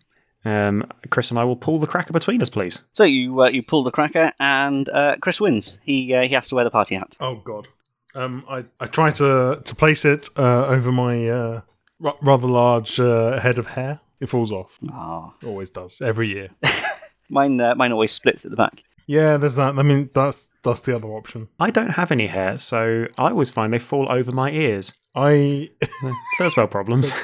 Um, 0.46 0.86
Chris 1.10 1.30
and 1.30 1.40
I 1.40 1.44
will 1.44 1.56
pull 1.56 1.80
the 1.80 1.88
cracker 1.88 2.14
between 2.14 2.42
us, 2.42 2.50
please. 2.50 2.82
So 2.94 3.04
you 3.04 3.42
uh, 3.42 3.50
you 3.50 3.64
pull 3.64 3.84
the 3.84 3.92
cracker 3.92 4.32
and 4.40 4.90
uh, 4.90 5.16
Chris 5.22 5.40
wins. 5.40 5.80
He 5.84 6.14
uh, 6.14 6.24
he 6.24 6.34
has 6.34 6.50
to 6.50 6.56
wear 6.56 6.64
the 6.64 6.72
party 6.72 6.96
hat. 6.96 7.16
Oh 7.20 7.36
God. 7.36 7.68
Um, 8.16 8.44
I 8.50 8.66
I 8.80 8.88
try 8.88 9.12
to 9.12 9.62
to 9.64 9.76
place 9.76 10.06
it 10.06 10.30
uh, 10.38 10.68
over 10.68 10.92
my 10.92 11.28
uh, 11.28 11.62
ra- 12.00 12.18
rather 12.22 12.48
large 12.48 13.00
uh, 13.00 13.40
head 13.40 13.58
of 13.58 13.68
hair. 13.68 14.02
It 14.20 14.28
falls 14.28 14.52
off. 14.52 14.78
Oh. 14.92 15.34
Always 15.46 15.70
does 15.70 16.02
every 16.02 16.30
year. 16.30 16.50
Mine 17.30 17.60
uh, 17.60 17.74
mine 17.76 17.92
always 17.92 18.12
splits 18.12 18.46
at 18.46 18.52
the 18.52 18.58
back. 18.58 18.84
Yeah, 19.08 19.38
there's 19.38 19.56
that. 19.56 19.78
I 19.78 19.84
mean, 19.84 20.10
that's 20.14 20.50
that's 20.64 20.82
the 20.82 20.96
other 20.96 21.08
option. 21.08 21.48
I 21.60 21.72
don't 21.72 21.92
have 21.92 22.12
any 22.12 22.28
hair, 22.28 22.58
so 22.58 23.08
I 23.18 23.30
always 23.30 23.50
find 23.52 23.74
they 23.74 23.80
fall 23.80 24.12
over 24.12 24.32
my 24.32 24.52
ears. 24.52 24.94
I 25.16 25.70
First 26.38 26.58
world 26.58 26.72
problems. 26.72 27.12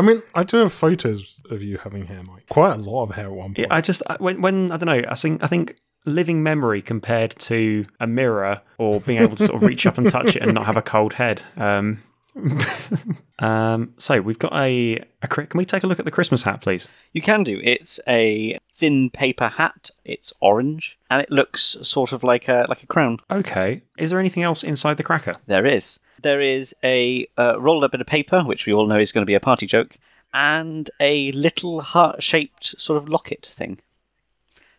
I 0.00 0.02
mean, 0.02 0.22
I 0.34 0.42
do 0.42 0.56
have 0.56 0.72
photos 0.72 1.40
of 1.50 1.62
you 1.62 1.76
having 1.76 2.06
hair, 2.06 2.22
Mike. 2.22 2.46
Quite 2.48 2.72
a 2.72 2.76
lot 2.76 3.02
of 3.04 3.10
hair 3.14 3.26
at 3.26 3.32
one 3.32 3.48
point. 3.48 3.58
Yeah, 3.58 3.66
I 3.70 3.80
just 3.82 4.02
I- 4.06 4.16
when 4.18 4.40
when 4.40 4.72
I 4.72 4.78
don't 4.78 4.86
know. 4.86 5.02
I 5.08 5.14
think 5.14 5.44
I 5.44 5.46
think 5.46 5.76
living 6.06 6.42
memory 6.42 6.80
compared 6.80 7.32
to 7.38 7.84
a 8.00 8.06
mirror 8.06 8.62
or 8.78 9.00
being 9.00 9.20
able 9.20 9.36
to 9.36 9.44
sort 9.46 9.62
of 9.62 9.68
reach 9.68 9.84
up 9.84 9.98
and 9.98 10.08
touch 10.08 10.34
it 10.36 10.40
and 10.42 10.54
not 10.54 10.64
have 10.64 10.78
a 10.78 10.82
cold 10.82 11.12
head. 11.12 11.42
Um, 11.58 12.02
um, 13.40 13.92
so 13.98 14.20
we've 14.20 14.38
got 14.38 14.54
a, 14.54 15.04
a. 15.22 15.28
cri- 15.28 15.46
Can 15.46 15.58
we 15.58 15.64
take 15.64 15.82
a 15.82 15.86
look 15.86 15.98
at 15.98 16.04
the 16.04 16.10
Christmas 16.10 16.42
hat, 16.42 16.60
please? 16.62 16.88
You 17.12 17.20
can 17.22 17.42
do. 17.42 17.60
It's 17.62 18.00
a 18.08 18.58
thin 18.80 19.10
paper 19.10 19.48
hat. 19.48 19.90
It's 20.04 20.32
orange 20.40 20.98
and 21.10 21.22
it 21.22 21.30
looks 21.30 21.76
sort 21.82 22.12
of 22.12 22.24
like 22.24 22.48
a 22.48 22.66
like 22.68 22.82
a 22.82 22.86
crown. 22.86 23.18
Okay. 23.30 23.82
Is 23.98 24.10
there 24.10 24.18
anything 24.18 24.42
else 24.42 24.64
inside 24.64 24.96
the 24.96 25.02
cracker? 25.02 25.36
There 25.46 25.66
is. 25.66 26.00
There 26.22 26.40
is 26.40 26.74
a 26.82 27.28
uh, 27.38 27.60
rolled 27.60 27.84
up 27.84 27.92
bit 27.92 28.00
of 28.00 28.06
paper, 28.06 28.42
which 28.42 28.66
we 28.66 28.72
all 28.72 28.86
know 28.86 28.98
is 28.98 29.12
going 29.12 29.22
to 29.22 29.30
be 29.30 29.34
a 29.34 29.40
party 29.40 29.66
joke, 29.66 29.96
and 30.34 30.90
a 31.00 31.32
little 31.32 31.80
heart-shaped 31.80 32.80
sort 32.80 32.96
of 32.96 33.08
locket 33.08 33.48
thing. 33.50 33.78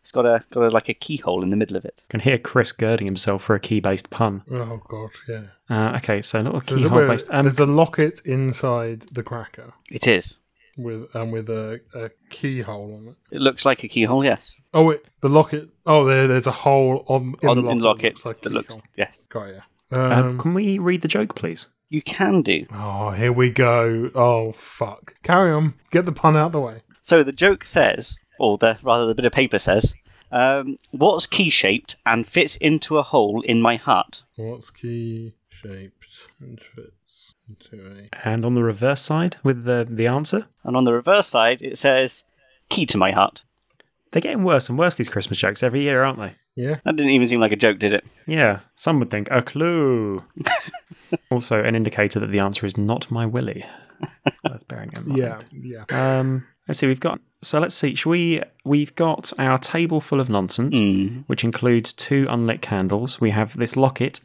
It's 0.02 0.12
got 0.12 0.26
a 0.26 0.44
got 0.52 0.64
a, 0.64 0.70
like 0.70 0.90
a 0.90 0.94
keyhole 0.96 1.44
in 1.44 1.52
the 1.52 1.56
middle 1.56 1.78
of 1.78 1.86
it. 1.86 2.02
can 2.10 2.20
hear 2.20 2.38
Chris 2.38 2.72
girding 2.72 3.08
himself 3.08 3.44
for 3.44 3.56
a 3.56 3.60
key-based 3.60 4.10
pun. 4.10 4.44
Oh 4.52 4.82
God, 4.88 5.12
yeah. 5.30 5.44
Uh, 5.70 5.96
okay, 5.98 6.22
so 6.22 6.42
a 6.42 6.44
little 6.44 6.60
There's 6.60 6.86
a, 6.86 6.90
keyhole-based. 6.90 7.28
Um, 7.30 7.44
there's 7.44 7.60
a 7.60 7.66
locket 7.68 8.22
inside 8.26 9.02
the 9.12 9.24
cracker 9.24 9.74
It 9.92 10.08
is. 10.08 10.38
With 10.84 11.14
and 11.16 11.32
with 11.32 11.50
a, 11.50 11.80
a 11.96 12.10
keyhole 12.30 12.94
on 12.96 13.08
it. 13.10 13.36
It 13.36 13.42
looks 13.42 13.66
like 13.66 13.84
a 13.84 13.88
keyhole. 13.88 14.24
Yes. 14.24 14.56
Oh 14.74 14.84
wait, 14.86 15.02
the 15.22 15.30
locket. 15.30 15.70
Oh, 15.86 16.06
there, 16.06 16.28
there's 16.28 16.48
a 16.48 16.52
hole 16.52 17.04
on 17.08 17.36
in 17.42 17.50
On 17.50 17.58
the 17.58 17.62
locket. 17.64 17.72
in 17.72 17.78
the 17.78 17.84
locket 17.84 18.02
that 18.02 18.14
looks 18.14 18.26
like 18.26 18.38
a 18.38 18.44
that 18.44 18.54
looks. 18.54 18.78
Yes. 18.98 19.22
Got 19.30 19.46
ya. 19.48 19.60
um, 19.92 20.12
Um, 20.12 20.40
can 20.40 20.54
we 20.54 20.80
read 20.80 21.02
the 21.02 21.08
joke, 21.08 21.36
please? 21.36 21.68
You 21.90 22.02
can 22.02 22.42
do. 22.42 22.66
oh, 22.74 23.12
here 23.12 23.34
we 23.34 23.50
go. 23.50 24.10
Oh 24.16 24.52
fuck. 24.54 25.16
Carry 25.24 25.52
on. 25.52 25.74
Get 25.92 26.06
the 26.06 26.12
pun 26.14 26.38
out 26.38 26.48
of 26.48 26.52
the 26.54 26.62
way. 26.62 26.82
So 27.02 27.24
the 27.24 27.34
joke 27.34 27.66
says, 27.66 28.18
or 28.40 28.58
the 28.58 28.78
rather 28.82 29.08
the 29.08 29.16
bit 29.16 29.26
of 29.26 29.34
paper 29.34 29.60
says, 29.60 29.94
um, 30.32 30.78
"What's 30.92 31.26
key-shaped 31.28 31.98
and 32.06 32.26
fits 32.26 32.56
into 32.56 32.98
a 32.98 33.04
hole 33.04 33.42
in 33.42 33.62
my 33.62 33.76
heart?" 33.76 34.24
What's 34.38 34.70
key 34.70 35.34
shaped 35.50 36.06
and 36.40 36.60
fits 36.60 36.68
into 36.78 36.88
a 36.88 37.01
And 38.24 38.46
on 38.46 38.54
the 38.54 38.64
reverse 38.64 39.02
side 39.02 39.38
with 39.44 39.64
the 39.66 39.88
the 39.90 40.08
answer. 40.08 40.48
And 40.64 40.76
on 40.78 40.84
the 40.84 40.94
reverse 40.94 41.28
side, 41.28 41.62
it 41.62 41.78
says, 41.78 42.24
"Key 42.70 42.86
to 42.88 42.98
my 42.98 43.12
heart." 43.12 43.44
They're 44.12 44.22
getting 44.22 44.44
worse 44.44 44.68
and 44.70 44.78
worse. 44.78 44.96
These 44.98 45.10
Christmas 45.10 45.40
jokes 45.40 45.64
every 45.64 45.82
year, 45.82 46.04
aren't 46.04 46.20
they? 46.20 46.36
yeah. 46.56 46.76
That 46.84 46.98
didn't 46.98 47.12
even 47.14 47.28
seem 47.30 47.40
like 47.40 47.54
a 47.54 47.56
joke, 47.56 47.80
did 47.80 47.94
it? 47.94 48.04
Yeah, 48.28 48.60
some 48.76 49.00
would 49.00 49.10
think 49.10 49.30
a 49.32 49.42
clue. 49.42 50.22
also, 51.30 51.64
an 51.64 51.76
indicator 51.76 52.20
that 52.20 52.28
the 52.32 52.40
answer 52.40 52.66
is 52.66 52.78
not 52.78 53.10
my 53.10 53.26
willy. 53.26 53.66
Worth 54.50 54.68
bearing 54.68 54.92
in 54.98 55.08
mind. 55.10 55.18
Yeah. 55.18 55.40
Yeah. 55.90 56.20
Um, 56.20 56.46
let's 56.68 56.80
see. 56.80 56.88
We've 56.88 57.00
got. 57.00 57.20
So 57.42 57.60
let's 57.60 57.76
see. 57.76 57.96
Shall 57.96 58.12
we? 58.12 58.42
We've 58.66 58.94
got 58.96 59.32
our 59.40 59.58
table 59.58 60.02
full 60.02 60.20
of 60.20 60.30
nonsense, 60.30 60.78
Mm. 60.78 61.24
which 61.28 61.44
includes 61.44 61.94
two 61.94 62.28
unlit 62.30 62.62
candles. 62.62 63.22
We 63.22 63.30
have 63.32 63.56
this 63.58 63.76
locket 63.78 64.20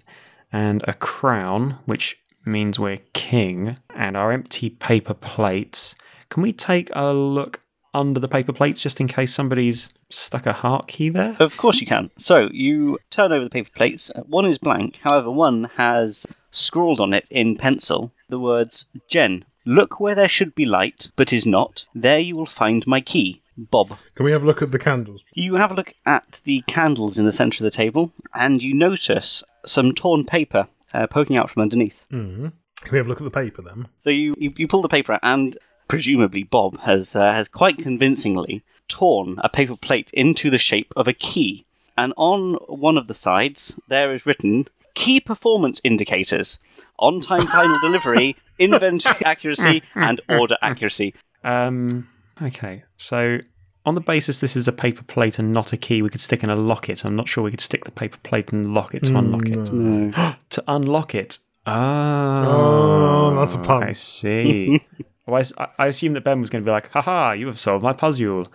and 0.53 0.83
a 0.89 0.95
crown, 0.95 1.79
which 1.87 2.19
means 2.47 2.79
we're 2.79 2.99
king, 3.13 3.77
and 3.95 4.17
our 4.17 4.33
empty 4.33 4.71
paper 4.71 5.15
plates. 5.15 5.95
Can 6.29 6.43
we 6.43 6.53
take 6.53 6.91
a 6.95 7.13
look 7.13 7.61
under 7.93 8.21
the 8.21 8.29
paper 8.29 8.53
plates 8.53 8.81
just 8.81 9.01
in 9.01 9.09
case 9.09 9.33
somebody's 9.33 9.93
stuck 10.11 10.47
a 10.47 10.53
heart 10.53 10.87
key 10.87 11.09
there? 11.09 11.37
Of 11.41 11.57
course 11.57 11.81
you 11.81 11.87
can. 11.87 12.11
So 12.19 12.49
you 12.53 12.99
turn 13.11 13.33
over 13.33 13.45
the 13.45 13.51
paper 13.51 13.71
plates. 13.75 14.11
One 14.27 14.47
is 14.47 14.59
blank. 14.59 14.99
However, 15.03 15.31
one 15.31 15.65
has 15.77 16.27
scrawled 16.51 17.01
on 17.01 17.13
it 17.13 17.27
in 17.31 17.57
pencil 17.57 18.13
the 18.29 18.39
words 18.39 18.87
"Jen." 19.09 19.45
Look 19.65 19.99
where 19.99 20.15
there 20.15 20.29
should 20.29 20.55
be 20.55 20.65
light, 20.65 21.11
but 21.17 21.33
is 21.33 21.45
not. 21.45 21.87
There 21.93 22.21
you 22.21 22.37
will 22.37 22.47
find 22.47 22.87
my 22.87 23.01
key, 23.01 23.43
Bob. 23.57 23.99
Can 24.15 24.25
we 24.25 24.31
have 24.31 24.45
a 24.45 24.47
look 24.47 24.63
at 24.63 24.71
the 24.71 24.79
candles? 24.79 25.25
You 25.33 25.57
have 25.57 25.73
a 25.73 25.75
look 25.75 25.93
at 26.05 26.41
the 26.45 26.63
candles 26.69 27.19
in 27.19 27.25
the 27.25 27.33
centre 27.33 27.65
of 27.65 27.71
the 27.71 27.77
table, 27.77 28.13
and 28.33 28.63
you 28.63 28.75
notice 28.75 29.43
some 29.65 29.93
torn 29.93 30.25
paper 30.25 30.69
uh, 30.93 31.07
poking 31.07 31.39
out 31.39 31.51
from 31.51 31.63
underneath. 31.63 32.07
Mm-hmm. 32.13 32.49
Can 32.81 32.93
we 32.93 32.99
have 32.99 33.07
a 33.07 33.09
look 33.09 33.21
at 33.21 33.25
the 33.25 33.31
paper 33.31 33.63
then? 33.63 33.89
So 34.05 34.11
you, 34.11 34.35
you, 34.39 34.53
you 34.57 34.69
pull 34.69 34.83
the 34.83 34.89
paper 34.89 35.15
out, 35.15 35.21
and 35.23 35.57
presumably 35.89 36.43
Bob 36.43 36.79
has 36.81 37.17
uh, 37.17 37.33
has 37.33 37.49
quite 37.49 37.79
convincingly 37.79 38.63
torn 38.89 39.39
a 39.43 39.49
paper 39.49 39.77
plate 39.77 40.11
into 40.13 40.51
the 40.51 40.59
shape 40.59 40.93
of 40.97 41.09
a 41.09 41.13
key. 41.13 41.65
And 41.99 42.13
on 42.17 42.55
one 42.69 42.99
of 42.99 43.07
the 43.07 43.15
sides, 43.15 43.79
there 43.89 44.15
is 44.15 44.27
written 44.27 44.69
key 44.95 45.21
performance 45.21 45.81
indicators, 45.85 46.59
on 46.99 47.21
time 47.21 47.47
final 47.47 47.79
delivery, 47.81 48.37
inventory 48.59 49.17
accuracy, 49.25 49.83
and 49.95 50.21
order 50.29 50.57
accuracy. 50.61 51.15
Um, 51.45 52.09
okay, 52.43 52.83
so 52.97 53.39
on 53.87 53.95
the 53.95 54.01
basis 54.03 54.41
this 54.41 54.57
is 54.57 54.69
a 54.69 54.73
paper 54.73 55.03
plate 55.05 55.39
and 55.39 55.53
not 55.53 55.73
a 55.73 55.77
key, 55.77 56.03
we 56.03 56.11
could 56.11 56.21
stick 56.21 56.43
in 56.45 56.51
a 56.51 56.57
locket. 56.57 57.05
I'm 57.05 57.17
not 57.17 57.29
sure 57.29 57.43
we 57.45 57.51
could 57.51 57.61
stick 57.61 57.85
the 57.85 57.91
paper 57.93 58.19
plate 58.25 58.53
and 58.53 58.75
lock 58.75 58.95
it 58.95 59.05
to 59.05 59.17
unlock 59.17 59.47
it. 59.49 59.73
No. 59.73 60.11
No. 60.11 60.35
To 60.51 60.65
unlock 60.69 61.15
it. 61.15 61.39
Oh, 61.67 61.73
Oh, 63.33 63.35
that's 63.39 63.55
a 63.55 63.59
pun. 63.59 63.83
I 63.85 63.93
see. 63.93 64.81
well, 65.27 65.37
I 65.37 65.41
s- 65.41 65.53
I, 65.59 65.69
I 65.79 65.87
assume 65.87 66.13
that 66.15 66.25
Ben 66.25 66.41
was 66.41 66.51
going 66.51 66.63
to 66.65 66.69
be 66.69 66.73
like, 66.73 66.91
haha, 66.91 67.33
you 67.33 67.47
have 67.47 67.59
solved 67.59 67.83
my 67.85 67.93
puzzle. 67.93 68.47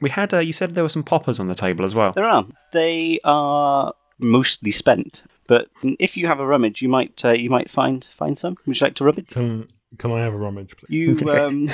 We 0.00 0.10
had, 0.10 0.32
uh, 0.34 0.38
you 0.38 0.52
said 0.52 0.74
there 0.74 0.84
were 0.84 0.88
some 0.88 1.02
poppers 1.02 1.40
on 1.40 1.48
the 1.48 1.54
table 1.54 1.84
as 1.84 1.94
well. 1.94 2.12
There 2.12 2.24
are. 2.24 2.46
They 2.72 3.20
are 3.24 3.92
mostly 4.18 4.70
spent, 4.72 5.24
but 5.46 5.68
if 5.98 6.16
you 6.16 6.26
have 6.26 6.40
a 6.40 6.46
rummage, 6.46 6.82
you 6.82 6.88
might 6.88 7.24
uh, 7.24 7.32
you 7.32 7.50
might 7.50 7.70
find 7.70 8.04
find 8.16 8.38
some. 8.38 8.56
Would 8.66 8.80
you 8.80 8.84
like 8.84 8.94
to 8.96 9.04
rummage? 9.04 9.28
Can 9.28 9.68
Can 9.96 10.12
I 10.12 10.20
have 10.20 10.34
a 10.34 10.36
rummage, 10.36 10.76
please? 10.76 10.90
You 11.22 11.30
um, 11.32 11.68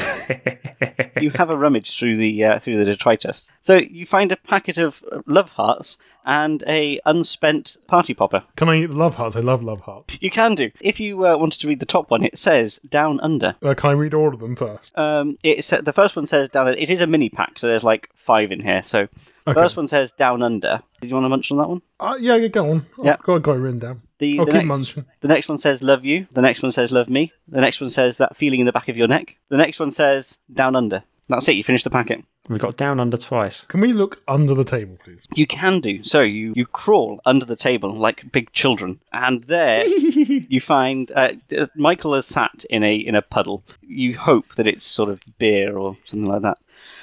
you 1.21 1.30
have 1.30 1.50
a 1.50 1.56
rummage 1.56 1.99
through 1.99 2.16
the 2.16 2.44
uh, 2.44 2.59
through 2.61 2.76
the 2.78 2.85
detritus. 2.85 3.44
So 3.62 3.76
you 3.76 4.06
find 4.06 4.30
a 4.30 4.37
packet 4.37 4.78
of 4.78 5.02
uh, 5.11 5.21
love 5.26 5.50
hearts 5.50 5.99
and 6.25 6.62
a 6.68 7.00
unspent 7.04 7.76
party 7.88 8.14
popper. 8.14 8.44
Can 8.56 8.68
I 8.68 8.76
eat 8.83 8.90
love 8.90 9.16
hearts? 9.16 9.35
I 9.35 9.40
love 9.40 9.64
love 9.64 9.80
hearts. 9.80 10.16
You 10.21 10.30
can 10.30 10.54
do. 10.54 10.71
If 10.80 11.00
you 11.00 11.26
uh, 11.26 11.37
wanted 11.37 11.61
to 11.62 11.68
read 11.68 11.80
the 11.80 11.87
top 11.87 12.11
one, 12.11 12.23
it 12.23 12.38
says 12.38 12.78
down 12.88 13.18
under. 13.21 13.56
Uh, 13.61 13.75
can 13.75 13.90
I 13.90 13.94
read 13.94 14.14
all 14.14 14.33
of 14.33 14.38
them 14.38 14.54
first? 14.54 14.97
Um, 14.97 15.37
it 15.42 15.64
sa- 15.64 15.80
the 15.80 15.92
first 15.92 16.14
one 16.14 16.28
says 16.28 16.49
down. 16.50 16.68
Under 16.68 16.78
it 16.78 16.90
is 16.90 17.00
a 17.00 17.09
mini 17.09 17.30
pack, 17.30 17.59
so 17.59 17.66
there's 17.66 17.85
like 17.85 18.11
five 18.14 18.52
in 18.52 18.61
here. 18.61 18.83
So 18.85 19.09
Okay. 19.47 19.61
first 19.61 19.76
one 19.76 19.88
says 19.88 20.12
down 20.12 20.42
under. 20.42 20.83
Did 21.00 21.11
you 21.11 21.16
want 21.16 21.25
to 21.25 21.28
munch 21.28 21.50
on 21.52 21.59
that 21.59 21.68
one? 21.68 21.83
Uh, 22.00 22.16
yeah, 22.18 22.37
yeah, 22.37 22.49
go 22.49 22.71
on. 22.71 22.87
Yeah. 23.02 23.12
I've 23.14 23.23
got, 23.25 23.42
got 23.42 23.56
it 23.56 23.59
written 23.59 23.78
down. 23.80 24.00
The, 24.18 24.38
I'll 24.38 24.47
the 24.47 24.52
next, 24.52 24.66
munching. 24.66 25.04
The 25.21 25.28
next 25.28 25.49
one 25.49 25.59
says 25.59 25.83
love 25.83 26.04
you. 26.04 26.26
The 26.33 26.42
next 26.42 26.62
one 26.62 26.73
says 26.73 26.92
love 26.92 27.09
me. 27.09 27.33
The 27.49 27.61
next 27.61 27.80
one 27.80 27.90
says 27.90 28.18
that 28.18 28.37
feeling 28.37 28.61
in 28.61 28.66
the 28.66 28.73
back 28.73 28.88
of 28.88 28.97
your 28.97 29.09
neck. 29.09 29.37
The 29.49 29.56
next 29.56 29.80
one 29.80 29.90
says 29.90 30.38
down 30.52 30.76
under. 30.76 31.02
That's 31.28 31.49
it. 31.49 31.56
You 31.56 31.64
finish 31.64 31.85
the 31.85 31.90
packet. 31.90 32.23
We've 32.49 32.61
got 32.61 32.76
down 32.76 33.00
under 33.00 33.16
twice. 33.16 33.64
Can 33.64 33.80
we 33.80 33.94
look 33.94 34.23
under 34.28 34.54
the 34.54 34.64
table, 34.64 34.99
please? 35.02 35.26
You 35.35 35.47
can 35.47 35.80
do. 35.80 36.04
So 36.04 36.21
you, 36.21 36.52
you 36.54 36.66
crawl 36.66 37.21
under 37.25 37.47
the 37.47 37.56
table 37.56 37.94
like 37.94 38.30
big 38.30 38.52
children, 38.52 39.00
and 39.12 39.42
there 39.44 39.87
you 39.87 40.61
find 40.61 41.11
uh, 41.11 41.33
uh, 41.56 41.66
Michael 41.75 42.14
has 42.14 42.26
sat 42.26 42.66
in 42.68 42.83
a 42.83 42.94
in 42.97 43.14
a 43.14 43.23
puddle. 43.23 43.64
You 43.80 44.18
hope 44.18 44.56
that 44.56 44.66
it's 44.66 44.85
sort 44.85 45.09
of 45.09 45.21
beer 45.38 45.78
or 45.78 45.97
something 46.04 46.28
like 46.28 46.42
that. 46.42 46.59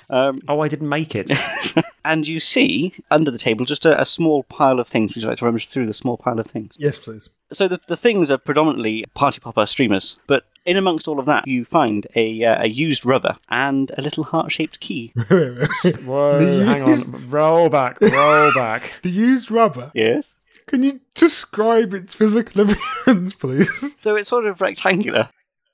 Um, 0.09 0.37
Oh, 0.47 0.59
I 0.61 0.67
didn't 0.67 0.89
make 0.89 1.15
it. 1.15 1.31
and 2.05 2.27
you 2.27 2.39
see 2.39 2.93
under 3.09 3.31
the 3.31 3.37
table 3.37 3.65
just 3.65 3.85
a, 3.85 3.99
a 4.01 4.05
small 4.05 4.43
pile 4.43 4.79
of 4.79 4.87
things. 4.87 5.15
Would 5.15 5.21
you 5.23 5.29
like 5.29 5.37
to 5.39 5.45
rummage 5.45 5.67
through 5.67 5.87
the 5.87 5.93
small 5.93 6.17
pile 6.17 6.39
of 6.39 6.47
things? 6.47 6.75
Yes, 6.77 6.99
please. 6.99 7.29
So 7.53 7.67
the, 7.67 7.79
the 7.87 7.97
things 7.97 8.31
are 8.31 8.37
predominantly 8.37 9.05
party 9.13 9.39
popper 9.39 9.65
streamers, 9.65 10.17
but 10.27 10.45
in 10.65 10.77
amongst 10.77 11.07
all 11.07 11.19
of 11.19 11.25
that, 11.25 11.47
you 11.47 11.65
find 11.65 12.07
a, 12.15 12.43
uh, 12.43 12.63
a 12.63 12.67
used 12.67 13.05
rubber 13.05 13.35
and 13.49 13.91
a 13.97 14.01
little 14.01 14.23
heart 14.23 14.51
shaped 14.51 14.79
key. 14.79 15.11
Whoa, 15.15 16.39
The 16.39 16.65
hang 16.65 16.87
used- 16.87 17.13
on. 17.13 17.29
Roll 17.29 17.69
back, 17.69 17.99
roll 18.01 18.53
back. 18.53 18.93
the 19.01 19.09
used 19.09 19.51
rubber. 19.51 19.91
Yes. 19.93 20.37
Can 20.67 20.83
you 20.83 21.01
describe 21.15 21.93
its 21.93 22.13
physical 22.15 22.69
appearance, 22.71 23.33
please? 23.33 23.95
So 24.01 24.15
it's 24.15 24.29
sort 24.29 24.45
of 24.45 24.61
rectangular. 24.61 25.29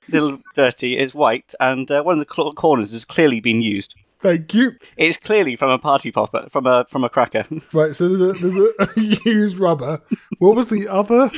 Little 0.08 0.38
dirty. 0.54 0.96
It's 0.96 1.14
white, 1.14 1.54
and 1.60 1.90
uh, 1.90 2.02
one 2.02 2.18
of 2.18 2.26
the 2.26 2.34
cl- 2.34 2.52
corners 2.52 2.92
has 2.92 3.04
clearly 3.04 3.40
been 3.40 3.60
used. 3.60 3.94
Thank 4.20 4.52
you. 4.52 4.72
It's 4.96 5.16
clearly 5.16 5.54
from 5.54 5.70
a 5.70 5.78
party 5.78 6.10
popper, 6.10 6.48
from 6.50 6.66
a 6.66 6.86
from 6.90 7.04
a 7.04 7.08
cracker. 7.08 7.46
Right, 7.72 7.94
so 7.94 8.08
there's 8.08 8.20
a 8.20 8.32
there's 8.32 8.56
a, 8.56 8.70
a 8.96 9.00
used 9.30 9.58
rubber. 9.58 10.00
What 10.38 10.56
was 10.56 10.68
the 10.70 10.88
other? 10.88 11.30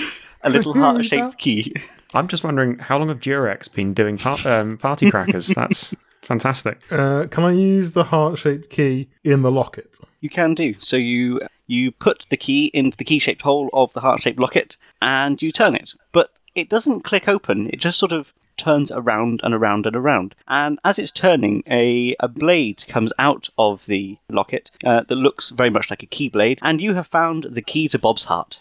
a 0.43 0.51
little 0.51 0.73
heart 0.75 1.05
shaped 1.05 1.39
key. 1.39 1.75
I'm 2.15 2.29
just 2.29 2.45
wondering 2.45 2.79
how 2.79 2.99
long 2.99 3.09
have 3.09 3.21
Durex 3.21 3.73
been 3.73 3.95
doing 3.95 4.19
par- 4.19 4.39
um, 4.47 4.79
party 4.79 5.11
crackers? 5.11 5.49
That's 5.55 5.95
fantastic. 6.23 6.81
Uh, 6.91 7.27
can 7.27 7.45
I 7.45 7.53
use 7.53 7.93
the 7.93 8.05
heart 8.05 8.39
shaped 8.39 8.71
key 8.71 9.09
in 9.25 9.43
the 9.43 9.51
locket? 9.51 9.99
You 10.21 10.31
can 10.31 10.55
do. 10.55 10.75
So 10.79 10.97
you 10.97 11.41
you 11.67 11.93
put 11.93 12.27
the 12.31 12.37
key 12.37 12.71
into 12.75 12.97
the 12.97 13.05
key 13.05 13.19
shaped 13.19 13.43
hole 13.43 13.71
of 13.73 13.93
the 13.93 14.01
heart 14.01 14.21
shaped 14.21 14.41
locket 14.41 14.77
and 15.01 15.41
you 15.41 15.53
turn 15.53 15.75
it. 15.75 15.95
But 16.13 16.33
it 16.55 16.69
doesn't 16.69 17.05
click 17.05 17.29
open, 17.29 17.69
it 17.69 17.79
just 17.79 17.99
sort 17.99 18.13
of 18.13 18.33
turns 18.61 18.93
around 18.93 19.41
and 19.43 19.55
around 19.55 19.87
and 19.87 19.97
around. 19.97 20.35
And 20.47 20.79
as 20.85 20.99
it's 20.99 21.11
turning, 21.11 21.63
a, 21.67 22.15
a 22.21 22.29
blade 22.29 22.85
comes 22.87 23.13
out 23.19 23.49
of 23.59 23.87
the 23.87 24.17
locket 24.29 24.71
uh, 24.85 25.03
that 25.09 25.17
looks 25.17 25.51
very 25.51 25.71
much 25.71 25.91
like 25.91 26.03
a 26.03 26.07
key 26.07 26.29
blade, 26.29 26.59
and 26.63 26.81
you 26.81 26.95
have 26.95 27.07
found 27.07 27.45
the 27.45 27.63
key 27.63 27.89
to 27.89 27.99
Bob's 27.99 28.25
heart. 28.25 28.59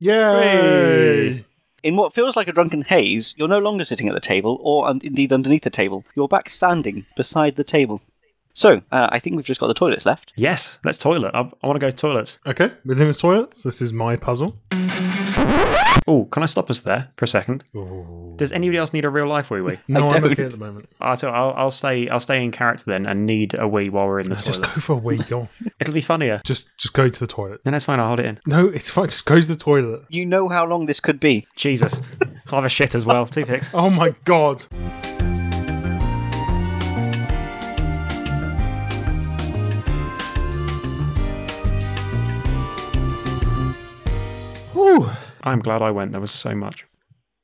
Yay! 0.00 1.44
In 1.82 1.96
what 1.96 2.14
feels 2.14 2.36
like 2.36 2.48
a 2.48 2.52
drunken 2.52 2.82
haze, 2.82 3.34
you're 3.36 3.48
no 3.48 3.58
longer 3.58 3.84
sitting 3.84 4.08
at 4.08 4.14
the 4.14 4.20
table, 4.20 4.58
or 4.62 4.86
un- 4.86 5.00
indeed 5.02 5.32
underneath 5.32 5.64
the 5.64 5.70
table. 5.70 6.04
You're 6.14 6.28
back 6.28 6.48
standing 6.48 7.04
beside 7.16 7.56
the 7.56 7.64
table. 7.64 8.00
So, 8.54 8.80
uh, 8.92 9.08
I 9.10 9.18
think 9.18 9.36
we've 9.36 9.44
just 9.46 9.60
got 9.60 9.68
the 9.68 9.74
toilets 9.74 10.06
left. 10.06 10.32
Yes, 10.36 10.78
let's 10.84 10.98
toilet. 10.98 11.32
I, 11.34 11.40
I 11.40 11.66
want 11.66 11.76
to 11.76 11.78
go 11.78 11.90
to 11.90 11.96
toilets. 11.96 12.38
Okay, 12.46 12.70
within 12.84 13.08
the 13.08 13.14
toilets, 13.14 13.62
this 13.62 13.82
is 13.82 13.92
my 13.92 14.14
puzzle. 14.16 14.56
Oh, 16.06 16.24
can 16.26 16.42
I 16.42 16.46
stop 16.46 16.70
us 16.70 16.80
there 16.80 17.08
for 17.16 17.24
a 17.24 17.28
second? 17.28 17.64
Ooh. 17.76 18.34
Does 18.36 18.52
anybody 18.52 18.78
else 18.78 18.92
need 18.92 19.04
a 19.04 19.10
real 19.10 19.26
life 19.26 19.50
wee 19.50 19.60
wee? 19.60 19.76
No, 19.88 20.08
I 20.08 20.16
I'm 20.16 20.24
okay 20.24 20.44
at 20.44 20.52
the 20.52 20.58
moment. 20.58 20.88
Ah, 21.00 21.10
I'll, 21.10 21.16
tell, 21.16 21.32
I'll, 21.32 21.52
I'll 21.56 21.70
stay. 21.70 22.08
I'll 22.08 22.20
stay 22.20 22.42
in 22.42 22.50
character 22.50 22.84
then, 22.86 23.06
and 23.06 23.26
need 23.26 23.54
a 23.58 23.68
wee 23.68 23.88
while 23.88 24.06
we're 24.06 24.20
in 24.20 24.28
the 24.28 24.34
Just 24.34 24.44
toilet. 24.44 24.66
Just 24.66 24.76
go 24.76 24.80
for 24.80 24.92
a 24.94 24.96
wee. 24.96 25.16
Go. 25.16 25.48
It'll 25.80 25.94
be 25.94 26.00
funnier. 26.00 26.40
Just 26.44 26.70
just 26.78 26.94
go 26.94 27.08
to 27.08 27.20
the 27.20 27.26
toilet. 27.26 27.60
Then 27.64 27.72
that's 27.72 27.84
fine. 27.84 28.00
I'll 28.00 28.08
hold 28.08 28.20
it 28.20 28.26
in. 28.26 28.40
No, 28.46 28.68
it's 28.68 28.90
fine. 28.90 29.06
Just 29.06 29.26
go 29.26 29.40
to 29.40 29.46
the 29.46 29.56
toilet. 29.56 30.02
You 30.08 30.26
know 30.26 30.48
how 30.48 30.66
long 30.66 30.86
this 30.86 31.00
could 31.00 31.20
be. 31.20 31.46
Jesus, 31.56 32.00
I'll 32.46 32.56
have 32.56 32.64
a 32.64 32.68
shit 32.68 32.94
as 32.94 33.06
well. 33.06 33.26
Two 33.26 33.44
picks. 33.44 33.70
Oh 33.74 33.90
my 33.90 34.14
god. 34.24 34.64
I'm 45.42 45.60
glad 45.60 45.82
I 45.82 45.90
went. 45.90 46.12
There 46.12 46.20
was 46.20 46.30
so 46.30 46.54
much. 46.54 46.86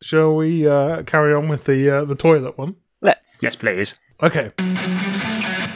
Shall 0.01 0.37
we 0.37 0.67
uh, 0.67 1.03
carry 1.03 1.35
on 1.35 1.49
with 1.49 1.65
the 1.65 1.91
uh, 1.91 2.05
the 2.05 2.15
toilet 2.15 2.57
one? 2.57 2.77
Let 3.01 3.23
Yes, 3.41 3.57
please. 3.57 3.97
Okay. 4.23 4.53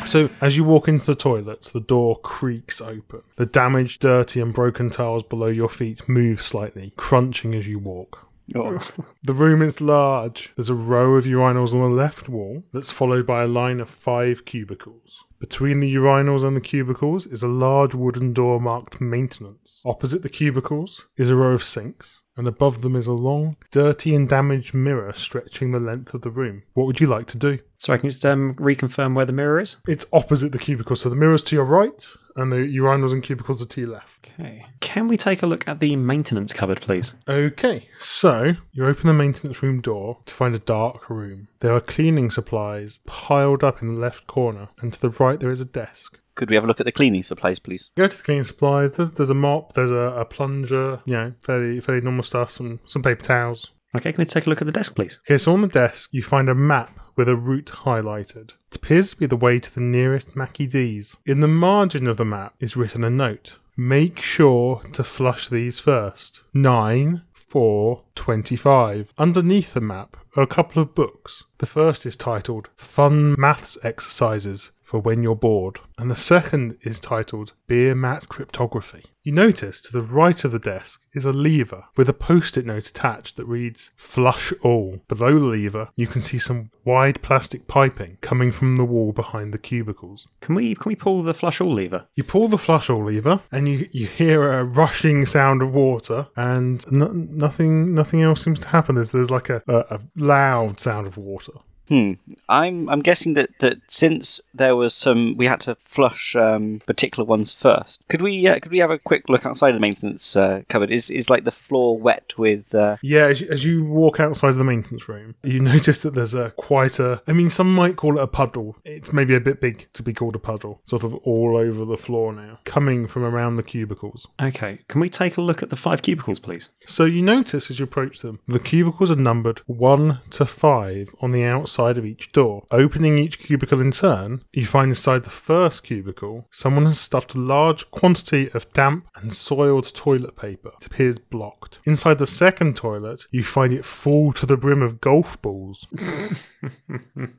So, 0.05 0.31
as 0.41 0.57
you 0.57 0.65
walk 0.65 0.89
into 0.89 1.07
the 1.07 1.15
toilets, 1.15 1.71
the 1.71 1.81
door 1.81 2.17
creaks 2.17 2.81
open. 2.81 3.23
The 3.37 3.47
damaged, 3.47 4.01
dirty, 4.01 4.41
and 4.41 4.53
broken 4.53 4.91
tiles 4.91 5.23
below 5.23 5.47
your 5.47 5.69
feet 5.69 6.09
move 6.09 6.43
slightly, 6.43 6.93
crunching 6.97 7.55
as 7.55 7.69
you 7.69 7.79
walk. 7.79 8.27
Oh, 8.55 8.81
The 9.23 9.35
room 9.35 9.63
is 9.63 9.81
large. 9.81 10.53
There's 10.57 10.69
a 10.69 10.75
row 10.75 11.15
of 11.15 11.25
urinals 11.25 11.75
on 11.75 11.81
the 11.81 11.89
left 11.89 12.29
wall 12.29 12.65
that's 12.73 12.91
followed 12.91 13.27
by 13.27 13.43
a 13.43 13.47
line 13.47 13.81
of 13.81 13.89
five 13.89 14.45
cubicles. 14.45 15.25
Between 15.39 15.81
the 15.81 15.93
urinals 15.93 16.47
and 16.47 16.57
the 16.57 16.61
cubicles 16.61 17.27
is 17.27 17.43
a 17.43 17.49
large 17.49 17.95
wooden 17.95 18.33
door 18.33 18.61
marked 18.61 19.01
maintenance. 19.01 19.81
Opposite 19.85 20.23
the 20.23 20.29
cubicles 20.29 21.07
is 21.17 21.31
a 21.31 21.35
row 21.35 21.53
of 21.53 21.65
sinks, 21.65 22.21
and 22.37 22.47
above 22.47 22.83
them 22.83 22.95
is 22.95 23.09
a 23.09 23.13
long, 23.13 23.57
dirty, 23.73 24.15
and 24.15 24.29
damaged 24.29 24.73
mirror 24.73 25.13
stretching 25.13 25.73
the 25.73 25.81
length 25.81 26.15
of 26.15 26.23
the 26.23 26.31
room. 26.31 26.63
What 26.75 26.87
would 26.87 27.01
you 27.01 27.09
like 27.09 27.27
to 27.27 27.39
do? 27.39 27.59
So 27.77 27.93
I 27.93 27.99
can 27.99 28.09
just 28.09 28.25
um, 28.25 28.55
reconfirm 28.55 29.15
where 29.17 29.27
the 29.27 29.33
mirror 29.33 29.59
is? 29.59 29.79
It's 29.89 30.07
opposite 30.13 30.53
the 30.53 30.59
cubicles, 30.59 31.01
so 31.01 31.09
the 31.09 31.17
mirror's 31.17 31.43
to 31.45 31.57
your 31.57 31.65
right, 31.65 32.07
and 32.37 32.53
the 32.53 32.57
urinals 32.57 33.13
and 33.13 33.23
cubicles 33.23 33.63
are 33.63 33.67
to 33.67 33.81
your 33.83 33.91
left. 33.91 34.29
Okay. 34.39 34.67
Can 34.81 35.09
we 35.09 35.17
take 35.17 35.43
a 35.43 35.47
look 35.47 35.67
at 35.69 35.81
the 35.81 35.97
maintenance 35.97 36.53
cupboard, 36.53 36.81
please? 36.81 37.15
Okay, 37.29 37.89
so 37.99 38.55
you 38.73 38.87
open 38.87 39.07
the 39.07 39.13
maintenance 39.13 39.63
room 39.63 39.81
door 39.81 40.19
to 40.27 40.35
find 40.35 40.55
a 40.55 40.59
dark 40.59 41.09
room. 41.11 41.49
There 41.61 41.75
are 41.75 41.81
cleaning 41.81 42.31
supplies 42.31 43.01
piled 43.07 43.63
up 43.63 43.83
in 43.83 43.95
the 43.95 44.01
left 44.01 44.27
corner, 44.27 44.69
and 44.81 44.93
to 44.93 45.01
the 45.01 45.11
right 45.11 45.39
there 45.39 45.51
is 45.51 45.61
a 45.61 45.67
desk. 45.67 46.19
could 46.35 46.49
we 46.49 46.57
have 46.57 46.65
a 46.65 46.67
look 46.67 46.81
at 46.81 46.87
the 46.87 46.93
cleaning 46.93 47.23
supplies, 47.23 47.59
please? 47.59 47.91
Go 47.97 48.07
to 48.07 48.17
the 48.17 48.23
cleaning 48.23 48.45
supplies. 48.45 48.97
There's 48.97 49.15
there's 49.15 49.31
a 49.31 49.35
mop. 49.35 49.75
There's 49.75 49.91
a, 49.91 49.95
a 49.95 50.25
plunger. 50.25 51.01
You 51.05 51.15
know, 51.15 51.33
fairly 51.43 51.81
fairly 51.81 52.01
normal 52.01 52.25
stuff. 52.25 52.51
Some 52.51 52.81
some 52.87 53.03
paper 53.03 53.23
towels. 53.23 53.71
Okay, 53.95 54.13
can 54.13 54.23
we 54.23 54.25
take 54.25 54.47
a 54.47 54.49
look 54.49 54.63
at 54.63 54.67
the 54.67 54.73
desk, 54.73 54.97
please? 54.97 55.21
Okay, 55.27 55.37
so 55.37 55.53
on 55.53 55.61
the 55.61 55.69
desk 55.69 56.09
you 56.13 56.23
find 56.23 56.49
a 56.49 56.55
map 56.55 56.99
with 57.17 57.29
a 57.29 57.37
route 57.37 57.73
highlighted. 57.85 58.53
It 58.71 58.77
appears 58.77 59.11
to 59.11 59.17
be 59.17 59.27
the 59.27 59.37
way 59.37 59.61
to 59.61 59.75
the 59.75 59.81
nearest 59.81 60.35
Mackie 60.37 60.67
D's. 60.67 61.17
In 61.27 61.41
the 61.41 61.49
margin 61.49 62.07
of 62.07 62.17
the 62.17 62.25
map 62.25 62.55
is 62.61 62.77
written 62.77 63.05
a 63.05 63.11
note. 63.11 63.57
Make 63.77 64.21
sure 64.21 64.83
to 64.93 65.05
flush 65.05 65.49
these 65.49 65.79
first. 65.79 66.41
9, 66.53 67.23
4, 67.33 68.03
25. 68.15 69.13
Underneath 69.19 69.75
the 69.75 69.81
map 69.81 70.17
are 70.37 70.43
a 70.43 70.47
couple 70.47 70.83
of 70.83 70.95
books. 70.95 71.45
The 71.59 71.67
first 71.67 72.07
is 72.07 72.17
titled 72.17 72.69
Fun 72.77 73.35
Maths 73.39 73.77
Exercises 73.83 74.71
for 74.93 75.01
When 75.01 75.23
You're 75.23 75.35
Bored, 75.35 75.81
and 75.97 76.11
the 76.11 76.17
second 76.17 76.77
is 76.83 77.01
titled 77.01 77.55
Beer 77.67 77.95
Mat 77.95 78.29
Cryptography. 78.29 79.07
You 79.23 79.33
notice 79.33 79.81
to 79.81 79.91
the 79.91 80.03
right 80.03 80.45
of 80.45 80.53
the 80.53 80.59
desk 80.59 81.01
is 81.15 81.25
a 81.25 81.33
lever 81.33 81.85
with 81.97 82.11
a 82.11 82.13
post 82.13 82.59
it 82.59 82.67
note 82.67 82.89
attached 82.89 83.39
that 83.39 83.47
reads 83.47 83.91
Flush 83.97 84.53
All. 84.61 85.01
Below 85.09 85.39
the 85.39 85.47
lever, 85.47 85.89
you 85.97 86.07
can 86.07 86.21
see 86.21 86.39
some 86.39 86.71
wide 86.85 87.23
plastic 87.23 87.67
piping 87.67 88.19
coming 88.21 88.53
from 88.53 88.77
the 88.77 88.85
wall 88.85 89.13
behind 89.13 89.55
the 89.55 89.59
cubicles. 89.59 90.29
Can 90.43 90.55
we 90.55 90.75
can 90.75 90.91
we 90.91 90.95
pull 90.97 91.23
the 91.23 91.33
flush 91.33 91.63
all 91.63 91.73
lever? 91.73 92.07
You 92.15 92.25
pull 92.25 92.49
the 92.49 92.59
flush 92.59 92.91
all 92.91 93.07
lever, 93.07 93.41
and 93.51 93.67
you, 93.67 93.89
you 93.93 94.07
hear 94.07 94.53
a 94.53 94.63
rushing 94.63 95.25
sound 95.25 95.63
of 95.63 95.73
water, 95.73 96.27
and 96.37 96.85
no, 96.93 97.07
nothing 97.07 97.95
nothing 97.95 98.21
else 98.21 98.43
seems 98.43 98.59
to 98.59 98.69
happen. 98.69 98.97
There's 98.97 99.13
there's 99.13 99.31
like 99.31 99.49
a, 99.49 99.63
a, 99.67 99.97
a 99.97 100.01
loud 100.17 100.81
sound 100.81 101.07
of 101.07 101.17
water. 101.17 101.53
Hmm. 101.89 102.13
I'm 102.49 102.89
I'm 102.89 103.01
guessing 103.01 103.35
that, 103.35 103.59
that 103.59 103.79
since 103.89 104.41
there 104.55 104.77
was 104.77 104.95
some, 104.95 105.37
we 105.37 105.47
had 105.47 105.61
to 105.63 105.75
flush 105.75 106.37
um, 106.37 106.81
particular 106.87 107.27
ones 107.27 107.53
first. 107.53 108.01
Could 108.09 108.23
we 108.23 108.47
uh, 108.47 108.61
could 108.61 108.71
we 108.71 108.79
have 108.79 108.91
a 108.91 108.99
quick 108.99 109.29
look 109.29 109.45
outside 109.45 109.73
the 109.73 109.81
maintenance 109.81 110.37
uh, 110.37 110.63
cupboard? 110.69 110.91
Is 110.91 111.11
is 111.11 111.29
like 111.29 111.45
the 111.45 111.51
floor 111.51 111.99
wet 111.99 112.33
with? 112.39 112.75
Uh... 112.75 112.97
Yeah, 113.03 113.27
as 113.27 113.41
you, 113.41 113.49
as 113.51 113.65
you 113.65 113.85
walk 113.85 114.21
outside 114.21 114.51
of 114.51 114.57
the 114.57 114.65
maintenance 114.65 115.09
room, 115.09 115.35
you 115.43 115.61
notice 115.61 115.99
that 116.01 116.15
there's 116.15 116.35
a 116.35 116.51
quite 116.51 116.99
a. 116.99 117.23
I 117.27 117.33
mean, 117.33 117.51
some 117.51 117.75
might 117.75 117.97
call 117.97 118.19
it 118.19 118.23
a 118.23 118.29
puddle. 118.29 118.77
It's 118.85 119.13
maybe 119.13 119.35
a 119.35 119.41
bit 119.41 119.61
big 119.61 119.87
to 119.95 120.03
be 120.03 120.13
called 120.13 120.37
a 120.37 120.41
puddle. 120.41 120.81
Sort 120.85 121.05
of 121.05 121.15
all 121.17 121.57
over 121.57 121.85
the 121.85 121.97
floor 121.97 122.33
now, 122.33 122.61
coming 122.65 123.07
from 123.09 123.25
around 123.25 123.57
the 123.57 123.63
cubicles. 123.63 124.27
Okay, 124.41 124.79
can 124.89 125.01
we 125.01 125.11
take 125.11 125.37
a 125.37 125.41
look 125.41 125.63
at 125.63 125.71
the 125.71 125.77
five 125.77 126.03
cubicles, 126.03 126.39
please? 126.39 126.69
So 126.87 127.05
you 127.05 127.23
notice 127.23 127.71
as 127.71 127.79
you 127.79 127.85
approach 127.85 128.21
them, 128.21 128.41
the 128.47 128.59
cubicles 128.59 129.11
are 129.11 129.17
numbered 129.17 129.61
1 129.67 130.21
to 130.31 130.47
5 130.47 131.15
on 131.21 131.33
the 131.33 131.45
outside 131.45 131.72
of 131.79 132.07
each 132.07 132.33
door. 132.33 132.65
Opening 132.71 133.19
each 133.19 133.39
cubicle 133.39 133.81
in 133.81 133.93
turn, 133.93 134.43
you 134.53 134.67
find 134.67 134.91
inside 134.91 135.25
the 135.25 135.31
first 135.31 135.85
cubicle, 135.85 136.47
someone 136.51 136.87
has 136.87 137.01
stuffed 137.01 137.35
a 137.35 137.41
large 137.41 137.91
quantity 137.91 138.51
of 138.53 138.73
damp 138.73 139.07
and 139.17 139.33
soiled 139.33 139.95
toilet 139.95 140.37
paper. 140.37 140.73
It 140.81 140.87
appears 140.87 141.19
blocked. 141.19 141.79
Inside 141.85 142.19
the 142.19 142.27
second 142.27 142.77
toilet, 142.77 143.27
you 143.31 143.45
find 143.45 143.73
it 143.73 143.85
full 143.85 144.33
to 144.35 144.47
the 144.47 144.57
brim 144.57 144.83
of 144.83 145.01
golf 145.01 145.41
balls. 145.43 145.87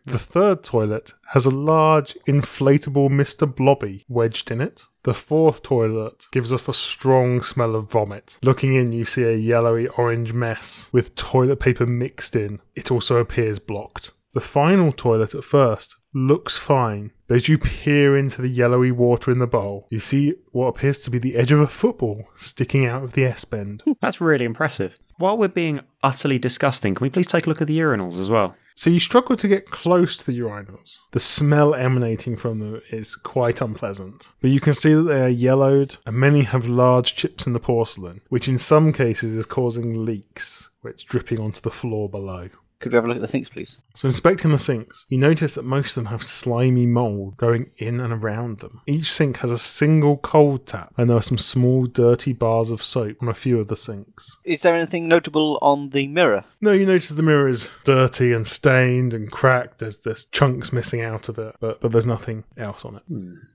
The 0.06 0.19
third 0.19 0.63
toilet 0.63 1.13
has 1.34 1.48
a 1.48 1.50
large 1.50 2.15
inflatable 2.28 3.10
Mr. 3.10 3.54
Blobby 3.54 4.06
wedged 4.08 4.52
in 4.52 4.62
it. 4.62 4.86
The 5.02 5.15
fourth 5.15 5.63
toilet 5.63 6.28
gives 6.32 6.54
off 6.54 6.69
a 6.69 6.74
strong 6.74 7.41
smell 7.41 7.76
of 7.76 7.89
vomit. 7.89 8.38
Looking 8.43 8.76
in, 8.76 8.91
you 8.91 9.04
see 9.04 9.24
a 9.24 9.36
yellowy 9.36 9.88
orange 9.88 10.32
mess 10.32 10.89
with 10.91 11.15
toilet 11.15 11.60
paper 11.60 11.88
mixed 11.88 12.36
in. 12.36 12.60
It 12.76 12.91
also 12.91 13.17
appears 13.17 13.58
blocked. 13.58 14.12
The 14.34 14.41
final 14.41 14.91
toilet 14.91 15.34
at 15.34 15.43
first 15.43 15.96
looks 16.13 16.56
fine, 16.56 17.12
but 17.28 17.38
as 17.38 17.50
you 17.50 17.58
peer 17.58 18.15
into 18.15 18.43
the 18.43 18.48
yellowy 18.48 18.91
water 18.91 19.32
in 19.32 19.39
the 19.39 19.48
bowl, 19.48 19.88
you 19.89 20.00
see 20.00 20.36
what 20.52 20.67
appears 20.67 21.00
to 21.00 21.10
be 21.10 21.17
the 21.17 21.36
edge 21.36 21.52
of 21.52 21.60
a 21.60 21.67
football 21.67 22.26
sticking 22.36 22.86
out 22.86 23.04
of 23.04 23.13
the 23.13 23.26
S 23.26 23.43
bend. 23.43 23.82
That's 24.02 24.22
really 24.22 24.46
impressive. 24.46 25.00
While 25.17 25.39
we're 25.39 25.48
being 25.48 25.80
utterly 26.04 26.38
disgusting, 26.38 26.93
can 26.93 27.06
we 27.06 27.10
please 27.10 27.26
take 27.26 27.48
a 27.48 27.50
look 27.50 27.62
at 27.62 27.67
the 27.67 27.80
urinals 27.80 28.19
as 28.19 28.30
well? 28.30 28.56
So 28.75 28.89
you 28.89 28.99
struggle 28.99 29.38
to 29.38 29.47
get 29.47 29.69
close 29.69 30.17
to 30.17 30.25
the 30.25 30.38
urinals. 30.39 30.99
The 31.12 31.19
smell 31.19 31.75
emanating 31.75 32.36
from 32.36 32.59
them 32.59 32.81
is 32.89 33.15
quite 33.15 33.62
unpleasant. 33.62 34.31
But 34.41 34.51
you 34.51 34.59
can 34.59 34.73
see 34.73 34.93
that 34.93 35.03
they 35.03 35.21
are 35.21 35.29
yellowed, 35.29 35.97
and 36.05 36.15
many 36.15 36.41
have 36.43 36.67
large 36.67 37.15
chips 37.15 37.45
in 37.45 37.53
the 37.53 37.59
porcelain, 37.59 38.21
which 38.29 38.47
in 38.47 38.57
some 38.57 38.91
cases 38.91 39.33
is 39.36 39.45
causing 39.45 40.05
leaks, 40.05 40.69
where 40.81 40.91
it's 40.91 41.03
dripping 41.03 41.39
onto 41.39 41.62
the 41.62 41.71
floor 41.71 42.09
below. 42.09 42.49
Could 42.84 42.91
we 42.91 42.98
have 42.98 43.06
a 43.06 43.08
look 43.08 43.15
at 43.15 43.22
the 43.22 43.30
sinks, 43.30 43.48
please? 43.48 43.82
So, 43.96 44.10
inspecting 44.10 44.52
the 44.52 44.58
sinks, 44.58 45.06
you 45.08 45.17
notice 45.17 45.54
that 45.54 45.63
most 45.63 45.96
of 45.96 46.04
them 46.04 46.08
have 46.08 46.22
slimy 46.22 46.86
mould 46.86 47.38
going 47.38 47.72
in 47.78 48.02
and 48.02 48.12
around 48.12 48.60
them. 48.60 48.82
Each 48.86 49.10
sink 49.10 49.38
has 49.38 49.52
a 49.52 49.58
single 49.58 50.17
cold 50.17 50.67
tap, 50.67 50.93
and 50.98 51.10
there 51.10 51.15
are 51.15 51.22
some 51.22 51.38
small, 51.38 51.86
dirty 51.86 52.34
bars 52.34 52.72
of 52.72 52.84
soap 52.84 53.15
on 53.22 53.30
a 53.30 53.34
few 53.34 53.58
of 53.58 53.69
the 53.69 53.78
sinks. 53.78 54.36
Is 54.43 54.63
there 54.63 54.76
anything 54.76 55.08
notable 55.08 55.60
on 55.62 55.91
the 55.91 56.10
mirror? 56.10 56.43
No, 56.60 56.74
you 56.74 56.86
notice 56.86 57.08
the 57.08 57.24
mirror 57.24 57.48
is 57.48 57.69
dirty 57.86 58.34
and 58.34 58.46
stained 58.46 59.13
and 59.13 59.32
cracked. 59.32 59.80
There's 59.80 60.00
there's 60.00 60.26
chunks 60.26 60.74
missing 60.74 61.00
out 61.00 61.30
of 61.30 61.39
it, 61.39 61.56
but 61.62 61.80
but 61.80 61.93
there's 61.93 62.06
nothing 62.06 62.43
else 62.58 62.84
on 62.84 62.98
it. 62.98 63.04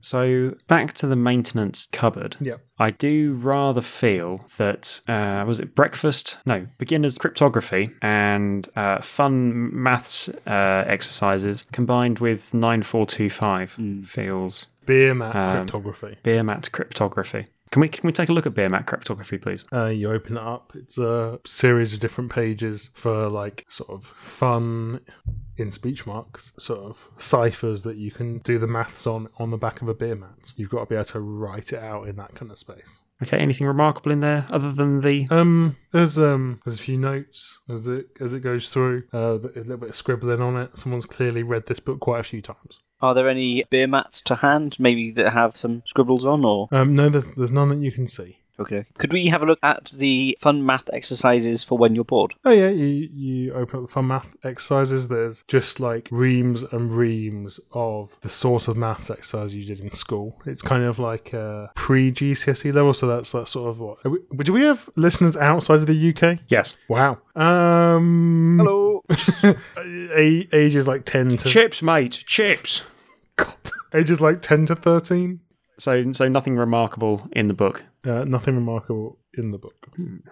So 0.01 0.55
back 0.67 0.93
to 0.93 1.05
the 1.07 1.15
maintenance 1.15 1.87
cupboard. 1.91 2.35
Yeah. 2.39 2.55
I 2.81 2.91
do 2.91 3.33
rather 3.33 3.81
feel 3.81 4.45
that 4.57 5.01
uh, 5.07 5.43
was 5.45 5.59
it 5.59 5.75
breakfast? 5.75 6.37
No, 6.45 6.65
beginners 6.77 7.17
cryptography 7.17 7.89
and 8.01 8.67
uh, 8.75 9.01
fun 9.19 9.69
maths 9.83 10.29
uh, 10.47 10.83
exercises 10.95 11.57
combined 11.73 12.19
with 12.19 12.53
nine 12.53 12.81
four 12.83 13.05
two 13.05 13.29
five 13.29 13.69
feels 14.05 14.67
Beer 14.85 15.13
mat 15.13 15.35
Um, 15.35 15.55
cryptography. 15.57 16.17
beer 16.23 16.43
mat 16.43 16.69
cryptography. 16.71 17.45
Can 17.71 17.81
we 17.81 17.87
can 17.89 18.07
we 18.07 18.13
take 18.13 18.29
a 18.29 18.33
look 18.33 18.47
at 18.47 18.55
beer 18.55 18.69
mat 18.69 18.85
cryptography, 18.87 19.37
please? 19.37 19.63
Uh, 19.71 19.85
you 19.99 20.09
open 20.17 20.37
it 20.37 20.43
up. 20.55 20.65
It's 20.81 20.97
a 20.97 21.39
series 21.45 21.93
of 21.93 21.99
different 21.99 22.31
pages 22.31 22.89
for 22.95 23.27
like 23.41 23.65
sort 23.69 23.89
of 23.91 24.05
fun, 24.05 25.01
in 25.57 25.69
speech 25.71 26.07
marks, 26.07 26.51
sort 26.57 26.79
of 26.89 26.95
ciphers 27.17 27.83
that 27.83 27.97
you 27.97 28.11
can 28.11 28.39
do 28.39 28.57
the 28.57 28.65
maths 28.77 29.05
on 29.05 29.27
on 29.37 29.51
the 29.51 29.57
back 29.65 29.81
of 29.83 29.87
a 29.89 29.93
beer 29.93 30.15
mat. 30.15 30.53
You've 30.55 30.71
got 30.71 30.79
to 30.79 30.85
be 30.87 30.95
able 30.95 31.05
to 31.05 31.19
write 31.19 31.71
it 31.73 31.83
out 31.91 32.07
in 32.09 32.15
that 32.15 32.33
kind 32.33 32.49
of 32.51 32.57
space. 32.57 33.01
Okay, 33.21 33.37
anything 33.37 33.67
remarkable 33.67 34.11
in 34.11 34.21
there 34.21 34.45
other 34.49 34.71
than 34.71 35.01
the 35.01 35.27
Um, 35.29 35.75
there's 35.91 36.17
um, 36.17 36.61
there's 36.63 36.79
a 36.79 36.81
few 36.81 36.97
notes 36.97 37.59
as 37.69 37.85
it 37.87 38.07
as 38.19 38.33
it 38.33 38.39
goes 38.39 38.69
through. 38.69 39.03
Uh, 39.13 39.39
a 39.39 39.59
little 39.59 39.77
bit 39.77 39.89
of 39.89 39.95
scribbling 39.95 40.41
on 40.41 40.55
it. 40.55 40.77
Someone's 40.77 41.05
clearly 41.05 41.43
read 41.43 41.65
this 41.67 41.79
book 41.79 41.99
quite 41.99 42.21
a 42.21 42.23
few 42.23 42.41
times. 42.41 42.79
Are 43.01 43.13
there 43.13 43.29
any 43.29 43.63
beer 43.69 43.87
mats 43.87 44.21
to 44.23 44.35
hand, 44.35 44.77
maybe 44.77 45.11
that 45.11 45.31
have 45.31 45.55
some 45.55 45.83
scribbles 45.85 46.25
on, 46.25 46.43
or 46.43 46.67
Um, 46.71 46.95
no, 46.95 47.09
there's 47.09 47.33
there's 47.35 47.51
none 47.51 47.69
that 47.69 47.79
you 47.79 47.91
can 47.91 48.07
see. 48.07 48.38
Okay? 48.59 48.85
Could 48.97 49.13
we 49.13 49.27
have 49.27 49.41
a 49.41 49.45
look 49.45 49.59
at 49.63 49.91
the 49.91 50.37
fun 50.39 50.65
math 50.65 50.89
exercises 50.93 51.63
for 51.63 51.77
when 51.77 51.95
you're 51.95 52.03
bored? 52.03 52.33
Oh 52.45 52.51
yeah, 52.51 52.69
you 52.69 53.09
you 53.13 53.53
open 53.53 53.79
up 53.79 53.87
the 53.87 53.93
fun 53.93 54.07
math 54.07 54.35
exercises. 54.43 55.07
There's 55.07 55.43
just 55.47 55.79
like 55.79 56.07
reams 56.11 56.63
and 56.63 56.93
reams 56.93 57.59
of 57.71 58.15
the 58.21 58.29
sort 58.29 58.67
of 58.67 58.77
maths 58.77 59.09
exercise 59.09 59.55
you 59.55 59.65
did 59.65 59.79
in 59.79 59.93
school. 59.93 60.39
It's 60.45 60.61
kind 60.61 60.83
of 60.83 60.99
like 60.99 61.33
a 61.33 61.71
pre 61.75 62.11
GCSE 62.11 62.73
level, 62.73 62.93
so 62.93 63.07
that's 63.07 63.31
that 63.31 63.47
sort 63.47 63.69
of 63.69 63.79
what. 63.79 63.97
Are 64.05 64.11
we, 64.11 64.43
do 64.43 64.53
we 64.53 64.63
have 64.63 64.89
listeners 64.95 65.35
outside 65.35 65.77
of 65.77 65.87
the 65.87 66.13
UK? 66.13 66.39
yes 66.47 66.75
Wow. 66.87 67.19
Um. 67.35 68.57
Hello. 68.59 69.03
ages 70.53 70.87
like 70.87 71.05
ten 71.05 71.29
to 71.29 71.47
chips, 71.47 71.81
mate, 71.81 72.23
chips. 72.25 72.83
God, 73.35 73.55
ages 73.93 74.21
like 74.21 74.41
ten 74.41 74.65
to 74.67 74.75
thirteen. 74.75 75.39
So 75.77 76.11
so 76.11 76.27
nothing 76.27 76.57
remarkable 76.57 77.27
in 77.31 77.47
the 77.47 77.53
book. 77.53 77.83
Uh, 78.05 78.23
nothing 78.23 78.55
remarkable 78.55 79.19
in 79.33 79.51
the 79.51 79.57
book. 79.57 79.75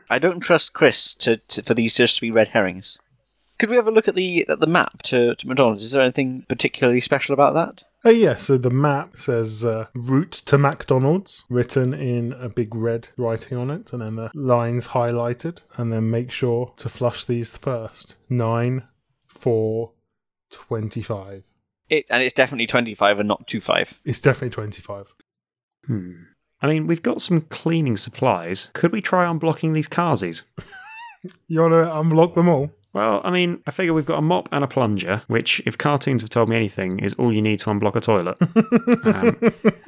I 0.10 0.20
don't 0.20 0.40
trust 0.40 0.74
Chris 0.74 1.16
to, 1.16 1.38
to 1.38 1.64
for 1.64 1.74
these 1.74 1.94
just 1.94 2.16
to 2.16 2.22
be 2.22 2.32
red 2.32 2.48
herrings. 2.48 2.98
Could 3.60 3.70
we 3.70 3.76
have 3.76 3.88
a 3.88 3.92
look 3.92 4.08
at 4.08 4.16
the 4.16 4.48
at 4.48 4.60
the 4.60 4.68
map 4.68 5.02
to, 5.04 5.36
to 5.36 5.48
McDonald's? 5.48 5.84
Is 5.84 5.92
there 5.92 6.04
anything 6.04 6.46
particularly 6.48 7.02
special 7.02 7.34
about 7.34 7.56
that? 7.56 7.84
Oh 8.06 8.12
yeah, 8.12 8.36
so 8.36 8.58
the 8.58 8.70
map 8.70 9.18
says 9.18 9.66
uh, 9.66 9.88
route 9.96 10.32
to 10.46 10.58
McDonald's 10.58 11.44
written 11.50 11.94
in 11.94 12.34
a 12.34 12.48
big 12.48 12.76
red 12.76 13.10
writing 13.18 13.58
on 13.58 13.72
it, 13.72 13.92
and 13.92 14.02
then 14.02 14.16
the 14.16 14.30
lines 14.36 14.90
highlighted, 14.90 15.62
and 15.76 15.92
then 15.92 16.12
make 16.12 16.32
sure 16.32 16.74
to 16.78 16.88
flush 16.88 17.26
these 17.26 17.58
first. 17.58 18.16
Nine, 18.30 18.84
four, 19.28 19.94
twenty-five. 20.52 21.44
It 21.90 22.06
and 22.10 22.22
it's 22.22 22.34
definitely 22.34 22.68
twenty 22.68 22.94
five 22.94 23.20
and 23.20 23.28
not 23.28 23.48
two 23.48 23.60
five. 23.60 24.00
It's 24.06 24.20
definitely 24.20 24.52
twenty-five. 24.52 25.08
Hmm. 25.88 26.12
I 26.62 26.68
mean, 26.68 26.88
we've 26.88 27.04
got 27.04 27.22
some 27.22 27.42
cleaning 27.42 27.98
supplies. 27.98 28.72
Could 28.74 28.92
we 28.92 29.02
try 29.02 29.26
unblocking 29.26 29.74
these 29.74 29.88
carsies? 29.88 30.44
You 31.48 31.62
want 31.62 31.74
to 31.74 31.78
unblock 32.16 32.36
them 32.36 32.48
all? 32.48 32.70
Well, 32.94 33.22
I 33.24 33.32
mean, 33.32 33.62
I 33.68 33.72
figure 33.72 33.94
we've 33.94 34.06
got 34.06 34.20
a 34.20 34.22
mop 34.22 34.48
and 34.52 34.64
a 34.64 34.68
plunger, 34.68 35.22
which, 35.28 35.62
if 35.66 35.78
cartoons 35.78 36.22
have 36.22 36.30
told 36.30 36.48
me 36.48 36.56
anything, 36.56 37.00
is 37.00 37.14
all 37.16 37.34
you 37.34 37.42
need 37.42 37.60
to 37.60 37.66
unblock 37.70 37.96
a 37.96 38.02
toilet. 38.02 38.38
um, 39.06 39.38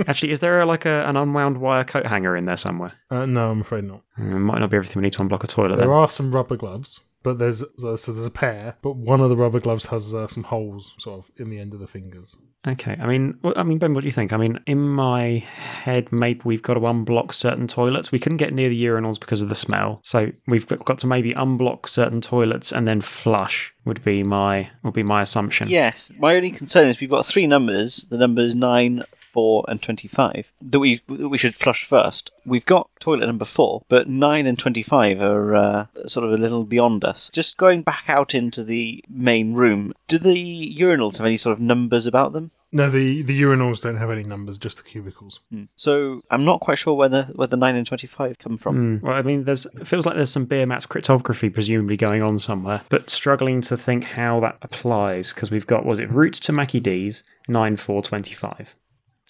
actually, 0.07 0.31
is 0.31 0.41
there 0.41 0.65
like 0.65 0.85
a, 0.85 1.07
an 1.07 1.15
unwound 1.15 1.59
wire 1.59 1.83
coat 1.83 2.05
hanger 2.05 2.35
in 2.35 2.45
there 2.45 2.57
somewhere? 2.57 2.93
Uh, 3.09 3.25
no, 3.25 3.51
I'm 3.51 3.61
afraid 3.61 3.85
not. 3.85 4.01
Hmm, 4.15 4.41
might 4.41 4.59
not 4.59 4.69
be 4.69 4.77
everything 4.77 5.01
we 5.01 5.05
need 5.05 5.13
to 5.13 5.23
unblock 5.23 5.43
a 5.43 5.47
toilet. 5.47 5.77
There 5.77 5.85
Then. 5.85 5.95
are 5.95 6.09
some 6.09 6.31
rubber 6.31 6.57
gloves, 6.57 6.99
but 7.23 7.37
there's 7.37 7.63
so 7.77 7.95
so 7.95 8.13
there's 8.13 8.25
a 8.25 8.31
pair, 8.31 8.75
but 8.81 8.95
one 8.95 9.21
of 9.21 9.29
the 9.29 9.35
rubber 9.35 9.59
gloves 9.59 9.87
has 9.87 10.13
uh, 10.13 10.27
some 10.27 10.43
holes 10.43 10.95
sort 10.97 11.19
of 11.19 11.31
in 11.37 11.49
the 11.49 11.59
end 11.59 11.73
of 11.73 11.79
the 11.79 11.87
fingers. 11.87 12.37
Okay, 12.67 12.97
I 12.99 13.07
mean, 13.07 13.39
well, 13.41 13.53
I 13.55 13.63
mean, 13.63 13.77
Ben, 13.77 13.93
what 13.93 14.01
do 14.01 14.07
you 14.07 14.11
think? 14.11 14.33
I 14.33 14.37
mean, 14.37 14.59
in 14.67 14.89
my 14.89 15.45
head, 15.47 16.11
maybe 16.11 16.41
we've 16.43 16.61
got 16.61 16.73
to 16.73 16.81
unblock 16.81 17.33
certain 17.33 17.67
toilets. 17.67 18.11
We 18.11 18.19
couldn't 18.19 18.37
get 18.37 18.53
near 18.53 18.67
the 18.67 18.85
urinals 18.85 19.17
because 19.17 19.41
of 19.41 19.47
the 19.49 19.55
smell, 19.55 20.01
so 20.03 20.31
we've 20.47 20.67
got 20.67 20.97
to 20.99 21.07
maybe 21.07 21.33
unblock 21.33 21.87
certain 21.87 22.21
toilets 22.21 22.71
and 22.71 22.87
then 22.87 23.01
flush. 23.01 23.71
Would 23.85 24.03
be 24.03 24.23
my 24.23 24.69
would 24.83 24.93
be 24.93 25.03
my 25.03 25.21
assumption. 25.21 25.69
Yes. 25.69 26.11
My 26.19 26.35
only 26.35 26.51
concern 26.51 26.89
is 26.89 26.99
we've 26.99 27.09
got 27.09 27.25
three 27.25 27.47
numbers. 27.47 28.05
The 28.09 28.17
numbers 28.17 28.53
nine, 28.53 29.03
four, 29.33 29.65
and 29.67 29.81
twenty-five 29.81 30.51
that 30.61 30.79
we 30.79 31.01
that 31.07 31.29
we 31.29 31.37
should 31.37 31.55
flush 31.55 31.85
first. 31.85 32.31
We've 32.45 32.65
got 32.65 32.89
toilet 32.99 33.27
number 33.27 33.45
four, 33.45 33.83
but 33.89 34.09
nine 34.09 34.47
and 34.47 34.57
twenty-five 34.57 35.21
are 35.21 35.55
uh, 35.55 35.85
sort 36.07 36.25
of 36.25 36.33
a 36.33 36.37
little 36.37 36.63
beyond 36.63 37.03
us. 37.03 37.29
Just 37.33 37.57
going 37.57 37.81
back 37.81 38.05
out 38.07 38.35
into 38.35 38.63
the 38.63 39.03
main 39.09 39.53
room. 39.53 39.93
Do 40.07 40.17
the 40.17 40.75
urinals 40.77 41.17
have 41.17 41.25
any 41.25 41.37
sort 41.37 41.53
of 41.53 41.59
numbers 41.59 42.05
about 42.05 42.33
them? 42.33 42.51
No, 42.71 42.89
the 42.89 43.23
the 43.23 43.41
urinals 43.41 43.81
don't 43.81 43.97
have 43.97 44.11
any 44.11 44.23
numbers, 44.23 44.57
just 44.57 44.77
the 44.77 44.83
cubicles. 44.83 45.39
Hmm. 45.49 45.63
So 45.75 46.21
I'm 46.29 46.45
not 46.45 46.59
quite 46.59 46.77
sure 46.77 46.93
where 46.93 47.09
the 47.09 47.23
where 47.35 47.47
the 47.47 47.57
nine 47.57 47.75
and 47.75 47.87
twenty-five 47.87 48.37
come 48.37 48.57
from. 48.57 48.99
Hmm. 48.99 49.05
Well, 49.05 49.15
I 49.15 49.23
mean, 49.23 49.43
there's 49.43 49.65
it 49.65 49.87
feels 49.87 50.05
like 50.05 50.15
there's 50.15 50.31
some 50.31 50.45
beer 50.45 50.67
mats 50.67 50.85
cryptography 50.85 51.49
presumably 51.49 51.97
going 51.97 52.21
on 52.21 52.37
somewhere, 52.37 52.81
but 52.89 53.09
struggling 53.09 53.61
to 53.61 53.77
think 53.77 54.03
how 54.03 54.39
that 54.41 54.57
applies 54.61 55.33
because 55.33 55.49
we've 55.49 55.65
got 55.67 55.83
was 55.85 55.97
it 55.97 56.11
routes 56.11 56.39
to 56.41 56.51
Mackie 56.51 56.79
D's 56.79 57.23
nine 57.47 57.75
four 57.75 58.03
twenty 58.03 58.35
five 58.35 58.75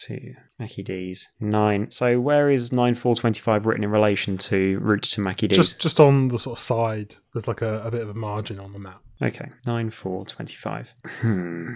to 0.08 0.34
Mackie 0.58 0.84
D's 0.84 1.30
nine. 1.40 1.92
So 1.92 2.20
where 2.20 2.50
is 2.50 2.72
nine 2.72 2.96
four 2.96 3.16
twenty 3.16 3.40
five 3.40 3.66
written 3.66 3.84
in 3.84 3.92
relation 3.92 4.38
to 4.38 4.80
routes 4.80 5.14
to 5.16 5.22
Mackie 5.22 5.48
D's? 5.48 5.58
Just 5.58 5.80
just 5.80 6.00
on 6.00 6.30
the 6.30 6.40
sort 6.40 6.60
of 6.60 6.64
side, 6.64 7.16
there's 7.34 7.48
like 7.48 7.62
a, 7.62 7.82
a 7.82 7.92
bit 7.92 8.02
of 8.02 8.10
a 8.10 8.14
margin 8.14 8.60
on 8.60 8.74
the 8.74 8.80
map. 8.80 9.02
Okay, 9.22 9.48
nine 9.66 9.90
four 9.90 10.26
twenty 10.26 10.56
five. 10.56 10.94
Hmm. 11.22 11.76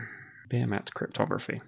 Beer 0.50 0.68
mat 0.68 0.94
cryptography. 0.94 1.62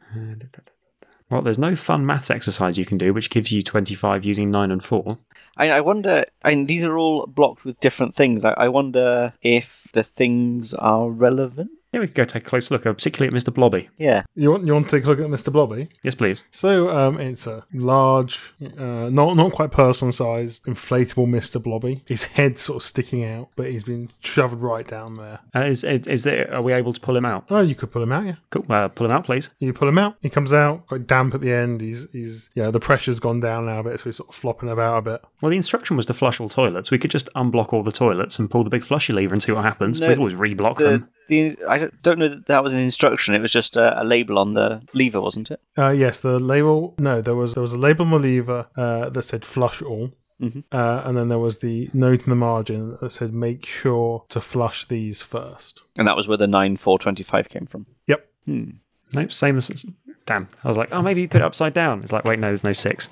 Well, 1.29 1.41
there's 1.41 1.57
no 1.57 1.75
fun 1.75 2.05
maths 2.05 2.29
exercise 2.29 2.77
you 2.77 2.85
can 2.85 2.97
do 2.97 3.13
which 3.13 3.29
gives 3.31 3.51
you 3.51 3.61
25 3.61 4.25
using 4.25 4.51
9 4.51 4.71
and 4.71 4.83
4. 4.83 5.17
I, 5.57 5.71
I 5.71 5.81
wonder. 5.81 6.25
I 6.43 6.49
mean, 6.51 6.67
these 6.67 6.83
are 6.83 6.97
all 6.97 7.25
blocked 7.25 7.65
with 7.65 7.79
different 7.79 8.13
things. 8.13 8.45
I, 8.45 8.51
I 8.51 8.67
wonder 8.67 9.33
if 9.41 9.87
the 9.93 10.03
things 10.03 10.73
are 10.75 11.09
relevant. 11.09 11.71
Yeah, 11.95 12.01
we 12.01 12.07
could 12.07 12.15
go 12.15 12.25
take 12.25 12.43
a 12.43 12.45
close 12.45 12.69
look, 12.69 12.85
uh, 12.85 12.91
particularly 12.91 13.33
at 13.33 13.41
Mr. 13.41 13.53
Blobby. 13.53 13.87
Yeah. 13.97 14.23
You 14.35 14.51
want 14.51 14.67
you 14.67 14.73
want 14.73 14.89
to 14.89 14.97
take 14.97 15.05
a 15.05 15.07
look 15.07 15.19
at 15.21 15.27
Mr. 15.27 15.49
Blobby? 15.49 15.87
Yes, 16.03 16.13
please. 16.13 16.43
So 16.51 16.89
um, 16.89 17.17
it's 17.21 17.47
a 17.47 17.63
large, 17.73 18.53
uh, 18.77 19.07
not 19.09 19.37
not 19.37 19.53
quite 19.53 19.71
person 19.71 20.11
sized, 20.11 20.65
inflatable 20.65 21.25
Mr. 21.25 21.63
Blobby. 21.63 22.03
His 22.05 22.25
head 22.25 22.59
sort 22.59 22.77
of 22.77 22.83
sticking 22.83 23.23
out, 23.23 23.47
but 23.55 23.71
he's 23.71 23.85
been 23.85 24.11
shoved 24.19 24.61
right 24.61 24.85
down 24.85 25.15
there. 25.15 25.39
Uh, 25.55 25.67
is, 25.67 25.85
is, 25.85 26.05
is 26.07 26.23
there, 26.23 26.53
are 26.53 26.61
we 26.61 26.73
able 26.73 26.91
to 26.91 26.99
pull 26.99 27.15
him 27.15 27.23
out? 27.23 27.45
Oh, 27.49 27.61
you 27.61 27.75
could 27.75 27.91
pull 27.91 28.03
him 28.03 28.11
out, 28.11 28.25
yeah. 28.25 28.35
Cool. 28.49 28.65
Uh, 28.69 28.89
pull 28.89 29.05
him 29.05 29.13
out, 29.13 29.23
please. 29.23 29.49
You 29.59 29.71
pull 29.71 29.87
him 29.87 29.97
out. 29.97 30.17
He 30.21 30.29
comes 30.29 30.51
out 30.51 30.85
quite 30.87 31.07
damp 31.07 31.33
at 31.33 31.39
the 31.39 31.53
end. 31.53 31.79
He's 31.79 32.07
he's 32.11 32.49
yeah. 32.55 32.71
The 32.71 32.81
pressure's 32.81 33.21
gone 33.21 33.39
down 33.39 33.67
now 33.67 33.79
a 33.79 33.83
bit, 33.83 33.99
so 34.01 34.03
he's 34.03 34.17
sort 34.17 34.27
of 34.27 34.35
flopping 34.35 34.67
about 34.67 34.97
a 34.97 35.01
bit. 35.01 35.21
Well, 35.39 35.49
the 35.49 35.55
instruction 35.55 35.95
was 35.95 36.05
to 36.07 36.13
flush 36.13 36.41
all 36.41 36.49
toilets. 36.49 36.91
We 36.91 36.97
could 36.99 37.11
just 37.11 37.29
unblock 37.35 37.71
all 37.71 37.83
the 37.83 37.93
toilets 37.93 38.37
and 38.37 38.51
pull 38.51 38.65
the 38.65 38.69
big 38.69 38.83
flushy 38.83 39.13
lever 39.13 39.33
and 39.33 39.41
see 39.41 39.53
what 39.53 39.63
happens. 39.63 40.01
No, 40.01 40.09
We'd 40.09 40.17
always 40.17 40.33
reblock 40.33 40.77
The, 40.79 40.83
them. 40.83 41.09
The 41.27 41.57
I 41.67 41.77
don't- 41.79 42.01
don't 42.03 42.19
know 42.19 42.27
that 42.29 42.45
that 42.47 42.63
was 42.63 42.73
an 42.73 42.79
instruction. 42.79 43.35
It 43.35 43.39
was 43.41 43.51
just 43.51 43.75
a, 43.77 44.01
a 44.01 44.03
label 44.03 44.37
on 44.39 44.53
the 44.53 44.81
lever, 44.93 45.21
wasn't 45.21 45.51
it? 45.51 45.59
Uh, 45.77 45.89
yes, 45.89 46.19
the 46.19 46.39
label. 46.39 46.93
No, 46.99 47.21
there 47.21 47.35
was 47.35 47.53
there 47.53 47.63
was 47.63 47.73
a 47.73 47.79
label 47.79 48.05
on 48.05 48.11
the 48.11 48.19
lever 48.19 48.67
uh, 48.75 49.09
that 49.09 49.21
said 49.23 49.43
"flush 49.45 49.81
all," 49.81 50.11
Mhm. 50.41 50.63
uh, 50.71 51.01
and 51.05 51.17
then 51.17 51.29
there 51.29 51.39
was 51.39 51.59
the 51.59 51.89
note 51.93 52.23
in 52.25 52.29
the 52.29 52.35
margin 52.35 52.97
that 53.01 53.11
said 53.11 53.33
"make 53.33 53.65
sure 53.65 54.23
to 54.29 54.41
flush 54.41 54.85
these 54.85 55.21
first. 55.21 55.81
And 55.97 56.07
that 56.07 56.15
was 56.17 56.27
where 56.27 56.37
the 56.37 56.47
nine 56.47 56.77
four 56.77 56.99
twenty 56.99 57.23
five 57.23 57.49
came 57.49 57.65
from. 57.65 57.85
Yep. 58.07 58.27
Hmm. 58.45 58.69
Nope, 59.13 59.31
same 59.33 59.57
as. 59.57 59.85
Damn. 60.25 60.47
I 60.63 60.67
was 60.67 60.75
like, 60.77 60.89
oh, 60.91 61.01
maybe 61.03 61.21
you 61.21 61.27
put 61.27 61.41
it 61.41 61.45
upside 61.45 61.73
down. 61.75 61.99
It's 61.99 62.11
like, 62.11 62.25
wait, 62.25 62.39
no, 62.39 62.47
there's 62.47 62.63
no 62.63 62.73
six. 62.73 63.09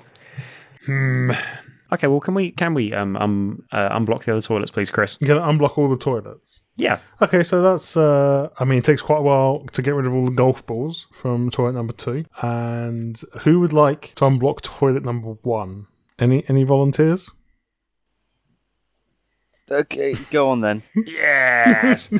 Hmm. 0.84 1.30
Okay, 1.92 2.06
well, 2.06 2.20
can 2.20 2.34
we 2.34 2.50
can 2.50 2.74
we 2.74 2.92
um, 2.92 3.16
um 3.16 3.62
uh, 3.72 3.96
unblock 3.96 4.24
the 4.24 4.32
other 4.32 4.40
toilets, 4.40 4.70
please, 4.70 4.90
Chris? 4.90 5.16
You're 5.20 5.36
gonna 5.38 5.52
unblock 5.52 5.78
all 5.78 5.88
the 5.88 5.98
toilets. 5.98 6.60
Yeah. 6.76 6.98
Okay, 7.22 7.42
so 7.42 7.62
that's. 7.62 7.96
Uh, 7.96 8.48
I 8.58 8.64
mean, 8.64 8.78
it 8.78 8.84
takes 8.84 9.02
quite 9.02 9.18
a 9.18 9.22
while 9.22 9.60
to 9.72 9.82
get 9.82 9.94
rid 9.94 10.06
of 10.06 10.14
all 10.14 10.24
the 10.24 10.32
golf 10.32 10.64
balls 10.66 11.06
from 11.12 11.50
toilet 11.50 11.74
number 11.74 11.92
two. 11.92 12.24
And 12.42 13.20
who 13.42 13.60
would 13.60 13.72
like 13.72 14.12
to 14.16 14.24
unblock 14.24 14.62
toilet 14.62 15.04
number 15.04 15.34
one? 15.42 15.86
Any 16.18 16.44
any 16.48 16.64
volunteers? 16.64 17.30
Okay, 19.70 20.14
go 20.30 20.50
on 20.50 20.60
then. 20.60 20.82
Yes! 21.06 22.12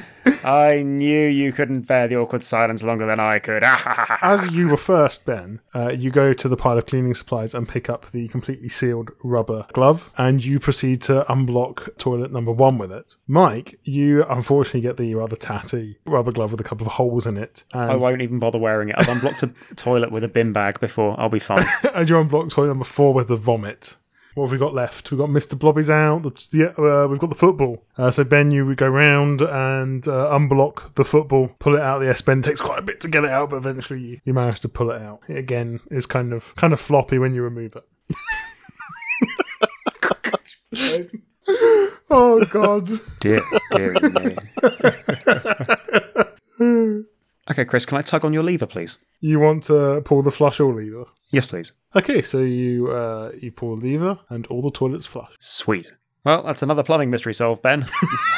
I 0.44 0.82
knew 0.82 1.26
you 1.26 1.52
couldn't 1.52 1.82
bear 1.82 2.08
the 2.08 2.16
awkward 2.16 2.42
silence 2.42 2.82
longer 2.82 3.06
than 3.06 3.20
I 3.20 3.38
could. 3.38 3.62
As 4.22 4.50
you 4.52 4.68
were 4.68 4.76
first, 4.76 5.26
Ben, 5.26 5.60
uh, 5.74 5.90
you 5.90 6.10
go 6.10 6.32
to 6.32 6.48
the 6.48 6.56
pile 6.56 6.78
of 6.78 6.86
cleaning 6.86 7.14
supplies 7.14 7.54
and 7.54 7.68
pick 7.68 7.90
up 7.90 8.10
the 8.10 8.28
completely 8.28 8.68
sealed 8.68 9.10
rubber 9.22 9.66
glove, 9.72 10.10
and 10.16 10.44
you 10.44 10.58
proceed 10.58 11.02
to 11.02 11.26
unblock 11.28 11.96
toilet 11.98 12.32
number 12.32 12.52
one 12.52 12.78
with 12.78 12.92
it. 12.92 13.16
Mike, 13.26 13.78
you 13.84 14.24
unfortunately 14.24 14.80
get 14.80 14.96
the 14.96 15.14
rather 15.14 15.36
tatty 15.36 15.98
rubber 16.06 16.32
glove 16.32 16.50
with 16.50 16.60
a 16.60 16.64
couple 16.64 16.86
of 16.86 16.94
holes 16.94 17.26
in 17.26 17.36
it, 17.36 17.64
and, 17.72 17.90
I 17.90 17.96
won't 17.96 18.22
even 18.22 18.38
bother 18.38 18.58
wearing 18.58 18.88
it. 18.88 18.94
I've 18.98 19.08
unblocked 19.08 19.42
a 19.42 19.52
toilet 19.76 20.10
with 20.10 20.24
a 20.24 20.28
bin 20.28 20.52
bag 20.52 20.80
before. 20.80 21.18
I'll 21.18 21.28
be 21.28 21.38
fine. 21.38 21.64
and 21.94 22.08
you 22.08 22.16
unblock 22.16 22.50
toilet 22.50 22.68
number 22.68 22.84
four 22.84 23.12
with 23.12 23.28
the 23.28 23.36
vomit. 23.36 23.96
What 24.34 24.46
have 24.46 24.52
we 24.52 24.58
got 24.58 24.74
left? 24.74 25.10
We've 25.10 25.18
got 25.18 25.30
Mr. 25.30 25.56
Blobby's 25.56 25.88
out. 25.88 26.24
The, 26.24 26.30
the, 26.50 26.82
uh, 26.82 27.06
we've 27.06 27.20
got 27.20 27.30
the 27.30 27.36
football. 27.36 27.84
Uh, 27.96 28.10
so 28.10 28.24
Ben, 28.24 28.50
you 28.50 28.66
would 28.66 28.76
go 28.78 28.88
round 28.88 29.40
and 29.40 30.06
uh, 30.08 30.28
unblock 30.32 30.94
the 30.96 31.04
football, 31.04 31.54
pull 31.60 31.76
it 31.76 31.80
out. 31.80 32.00
The 32.00 32.08
S 32.08 32.20
bend 32.20 32.42
takes 32.42 32.60
quite 32.60 32.80
a 32.80 32.82
bit 32.82 33.00
to 33.02 33.08
get 33.08 33.24
it 33.24 33.30
out, 33.30 33.50
but 33.50 33.56
eventually 33.56 34.00
you, 34.00 34.20
you 34.24 34.34
manage 34.34 34.58
to 34.60 34.68
pull 34.68 34.90
it 34.90 35.00
out. 35.00 35.20
It 35.28 35.36
again 35.36 35.78
is 35.90 36.06
kind 36.06 36.32
of 36.32 36.54
kind 36.56 36.72
of 36.72 36.80
floppy 36.80 37.18
when 37.18 37.34
you 37.34 37.42
remove 37.42 37.76
it. 37.76 37.84
oh 42.10 42.44
God! 42.50 42.90
dear, 43.20 43.40
dear 43.70 43.94
me. 44.00 44.36
Okay, 47.50 47.66
Chris, 47.66 47.84
can 47.84 47.98
I 47.98 48.02
tug 48.02 48.24
on 48.24 48.32
your 48.32 48.42
lever, 48.42 48.66
please? 48.66 48.96
You 49.20 49.38
want 49.38 49.64
to 49.64 50.00
pull 50.02 50.22
the 50.22 50.30
flush 50.30 50.60
all 50.60 50.74
lever? 50.74 51.04
Yes, 51.34 51.46
please. 51.46 51.72
Okay, 51.96 52.22
so 52.22 52.38
you 52.38 52.92
uh, 52.92 53.32
you 53.38 53.50
pull 53.50 53.76
the 53.76 53.92
lever 53.92 54.18
and 54.28 54.46
all 54.46 54.62
the 54.62 54.70
toilets 54.70 55.06
flush. 55.06 55.32
Sweet. 55.40 55.86
Well, 56.24 56.42
that's 56.44 56.62
another 56.62 56.82
plumbing 56.82 57.10
mystery 57.10 57.34
solved, 57.34 57.62
Ben. 57.62 57.86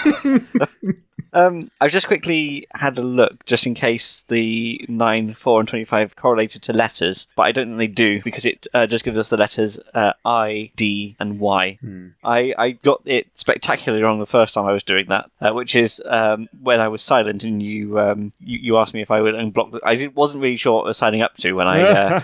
Um, 1.33 1.71
I've 1.81 1.91
just 1.91 2.07
quickly 2.07 2.67
had 2.73 2.97
a 2.99 3.03
look, 3.03 3.45
just 3.45 3.67
in 3.67 3.75
case 3.75 4.25
the 4.29 4.87
9, 4.89 5.35
4, 5.35 5.61
and 5.61 5.69
25 5.69 6.17
correlated 6.17 6.63
to 6.63 6.73
letters, 6.73 7.27
but 7.37 7.43
I 7.43 7.53
don't 7.53 7.67
think 7.69 7.79
they 7.79 7.87
do 7.89 8.23
because 8.23 8.47
it 8.47 8.67
uh, 8.73 8.87
just 8.87 9.05
gives 9.05 9.19
us 9.19 9.29
the 9.29 9.37
letters 9.37 9.79
uh, 9.93 10.15
I, 10.25 10.71
D, 10.77 11.15
and 11.21 11.39
Y. 11.39 11.79
I, 12.25 12.55
I 12.57 12.71
got 12.71 13.03
it 13.05 13.27
spectacularly 13.35 14.03
wrong 14.03 14.19
the 14.19 14.25
first 14.25 14.55
time 14.55 14.65
I 14.65 14.73
was 14.73 14.83
doing 14.83 15.07
that, 15.11 15.31
uh, 15.41 15.53
which 15.53 15.77
is 15.77 16.03
um, 16.07 16.49
when 16.63 16.81
I 16.81 16.89
was 16.89 17.03
silent 17.03 17.45
and 17.45 17.63
you, 17.63 18.01
um, 18.01 18.33
you 18.41 18.59
you 18.59 18.79
asked 18.79 18.95
me 18.95 19.03
if 19.03 19.11
I 19.11 19.21
would 19.21 19.35
unblock. 19.35 19.73
The, 19.73 19.81
I 19.85 20.09
wasn't 20.15 20.43
really 20.43 20.57
sure 20.57 20.77
what 20.77 20.85
I 20.85 20.89
was 20.89 20.97
signing 20.97 21.21
up 21.21 21.37
to 21.39 21.53
when 21.53 21.67
I 21.67 21.83
uh, 21.83 22.21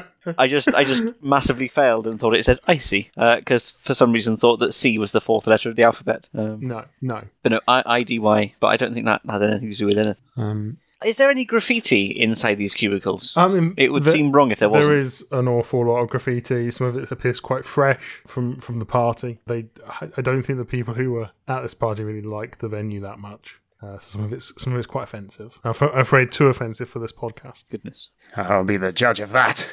I 0.38 0.46
just 0.46 0.68
I 0.74 0.84
just 0.84 1.04
massively 1.22 1.68
failed 1.68 2.06
and 2.06 2.18
thought 2.18 2.34
it 2.34 2.44
said 2.44 2.58
icy 2.66 3.10
because 3.16 3.72
for 3.72 3.94
some 3.94 4.12
reason 4.12 4.36
thought 4.36 4.58
that 4.58 4.72
C 4.72 4.98
was 4.98 5.12
the 5.12 5.20
fourth 5.20 5.46
letter 5.46 5.68
of 5.68 5.76
the 5.76 5.82
alphabet. 5.84 6.28
Um, 6.34 6.60
No, 6.60 6.84
no. 7.00 7.22
but 7.42 7.52
no, 7.52 7.60
I, 7.66 7.82
I 7.86 8.02
D 8.02 8.18
Y. 8.18 8.54
But 8.60 8.68
I 8.68 8.76
don't 8.76 8.94
think 8.94 9.06
that 9.06 9.22
has 9.28 9.42
anything 9.42 9.70
to 9.70 9.76
do 9.76 9.86
with 9.86 9.98
anything. 9.98 10.16
Um, 10.36 10.76
Is 11.04 11.16
there 11.16 11.30
any 11.30 11.44
graffiti 11.44 12.06
inside 12.06 12.54
these 12.58 12.74
cubicles? 12.74 13.32
I 13.36 13.48
mean, 13.48 13.74
it 13.76 13.92
would 13.92 14.04
the- 14.04 14.12
seem 14.12 14.30
wrong 14.30 14.52
if 14.52 14.60
there 14.60 14.68
wasn't. 14.68 14.92
There 14.92 15.00
is 15.00 15.24
an 15.32 15.48
awful 15.48 15.84
lot 15.86 15.98
of 16.00 16.08
graffiti. 16.10 16.70
Some 16.70 16.86
of 16.86 16.96
it 16.96 17.10
appears 17.10 17.40
quite 17.40 17.64
fresh 17.64 18.22
from 18.26 18.60
from 18.60 18.78
the 18.78 18.84
party. 18.86 19.40
They, 19.46 19.66
I 19.88 20.08
I 20.16 20.20
don't 20.22 20.42
think 20.44 20.58
the 20.58 20.64
people 20.64 20.94
who 20.94 21.10
were 21.12 21.30
at 21.48 21.62
this 21.62 21.74
party 21.74 22.04
really 22.04 22.22
liked 22.22 22.60
the 22.60 22.68
venue 22.68 23.00
that 23.00 23.18
much. 23.18 23.58
Uh, 23.82 23.98
some 23.98 24.22
of 24.22 24.32
it's 24.32 24.52
some 24.62 24.72
of 24.72 24.78
it's 24.78 24.86
quite 24.86 25.02
offensive. 25.02 25.58
I'm 25.64 25.70
f- 25.70 25.82
afraid 25.82 26.30
too 26.30 26.46
offensive 26.46 26.88
for 26.88 27.00
this 27.00 27.12
podcast. 27.12 27.64
Goodness. 27.68 28.10
I'll 28.36 28.62
be 28.62 28.76
the 28.76 28.92
judge 28.92 29.18
of 29.18 29.30
that. 29.32 29.68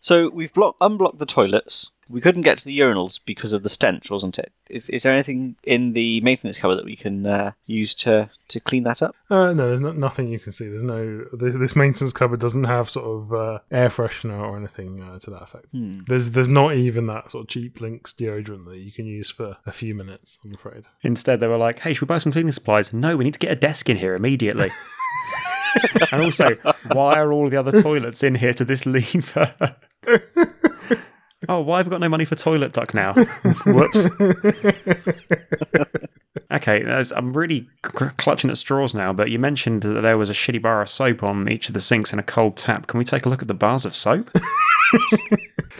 So 0.00 0.30
we've 0.30 0.52
block, 0.52 0.76
unblocked 0.80 1.18
the 1.18 1.26
toilets. 1.26 1.90
We 2.08 2.20
couldn't 2.20 2.42
get 2.42 2.58
to 2.58 2.64
the 2.64 2.76
urinals 2.76 3.20
because 3.24 3.52
of 3.52 3.62
the 3.62 3.68
stench, 3.68 4.10
wasn't 4.10 4.40
it? 4.40 4.50
Is, 4.68 4.90
is 4.90 5.04
there 5.04 5.12
anything 5.12 5.54
in 5.62 5.92
the 5.92 6.20
maintenance 6.22 6.58
cupboard 6.58 6.76
that 6.76 6.84
we 6.84 6.96
can 6.96 7.24
uh, 7.24 7.52
use 7.66 7.94
to, 7.96 8.28
to 8.48 8.58
clean 8.58 8.82
that 8.82 9.00
up? 9.00 9.14
Uh, 9.28 9.52
no, 9.52 9.68
there's 9.68 9.80
no, 9.80 9.92
nothing 9.92 10.26
you 10.26 10.40
can 10.40 10.50
see. 10.50 10.66
There's 10.68 10.82
no 10.82 11.24
this, 11.32 11.54
this 11.54 11.76
maintenance 11.76 12.12
cupboard 12.12 12.40
doesn't 12.40 12.64
have 12.64 12.90
sort 12.90 13.06
of 13.06 13.32
uh, 13.32 13.58
air 13.70 13.90
freshener 13.90 14.40
or 14.40 14.56
anything 14.56 15.00
uh, 15.00 15.20
to 15.20 15.30
that 15.30 15.42
effect. 15.42 15.66
There's 15.72 16.32
there's 16.32 16.48
not 16.48 16.74
even 16.74 17.06
that 17.06 17.30
sort 17.30 17.44
of 17.44 17.48
cheap 17.48 17.80
Lynx 17.80 18.12
deodorant 18.12 18.66
that 18.70 18.78
you 18.78 18.90
can 18.90 19.06
use 19.06 19.30
for 19.30 19.58
a 19.64 19.72
few 19.72 19.94
minutes. 19.94 20.40
I'm 20.44 20.54
afraid. 20.54 20.82
Instead, 21.02 21.38
they 21.38 21.46
were 21.46 21.58
like, 21.58 21.78
hey, 21.78 21.92
should 21.94 22.02
we 22.02 22.06
buy 22.06 22.18
some 22.18 22.32
cleaning 22.32 22.50
supplies? 22.50 22.92
No, 22.92 23.16
we 23.16 23.24
need 23.24 23.34
to 23.34 23.38
get 23.38 23.52
a 23.52 23.56
desk 23.56 23.88
in 23.88 23.96
here 23.96 24.16
immediately. 24.16 24.70
and 26.12 26.22
also, 26.22 26.56
why 26.92 27.18
are 27.20 27.32
all 27.32 27.48
the 27.48 27.56
other 27.56 27.80
toilets 27.82 28.24
in 28.24 28.34
here 28.34 28.54
to 28.54 28.64
this 28.64 28.84
lever? 28.86 29.76
oh, 31.48 31.60
why 31.60 31.78
have 31.78 31.86
we 31.86 31.90
got 31.90 32.00
no 32.00 32.08
money 32.08 32.24
for 32.24 32.34
toilet 32.34 32.72
duck 32.72 32.94
now? 32.94 33.12
Whoops. 33.66 34.06
okay, 36.52 36.84
I'm 37.16 37.32
really 37.32 37.68
clutching 37.82 38.50
at 38.50 38.58
straws 38.58 38.94
now, 38.94 39.12
but 39.12 39.30
you 39.30 39.38
mentioned 39.38 39.82
that 39.82 40.00
there 40.02 40.18
was 40.18 40.30
a 40.30 40.34
shitty 40.34 40.62
bar 40.62 40.82
of 40.82 40.88
soap 40.88 41.22
on 41.22 41.50
each 41.50 41.68
of 41.68 41.74
the 41.74 41.80
sinks 41.80 42.12
and 42.12 42.20
a 42.20 42.24
cold 42.24 42.56
tap. 42.56 42.86
Can 42.86 42.98
we 42.98 43.04
take 43.04 43.26
a 43.26 43.28
look 43.28 43.42
at 43.42 43.48
the 43.48 43.54
bars 43.54 43.84
of 43.84 43.94
soap? 43.96 44.30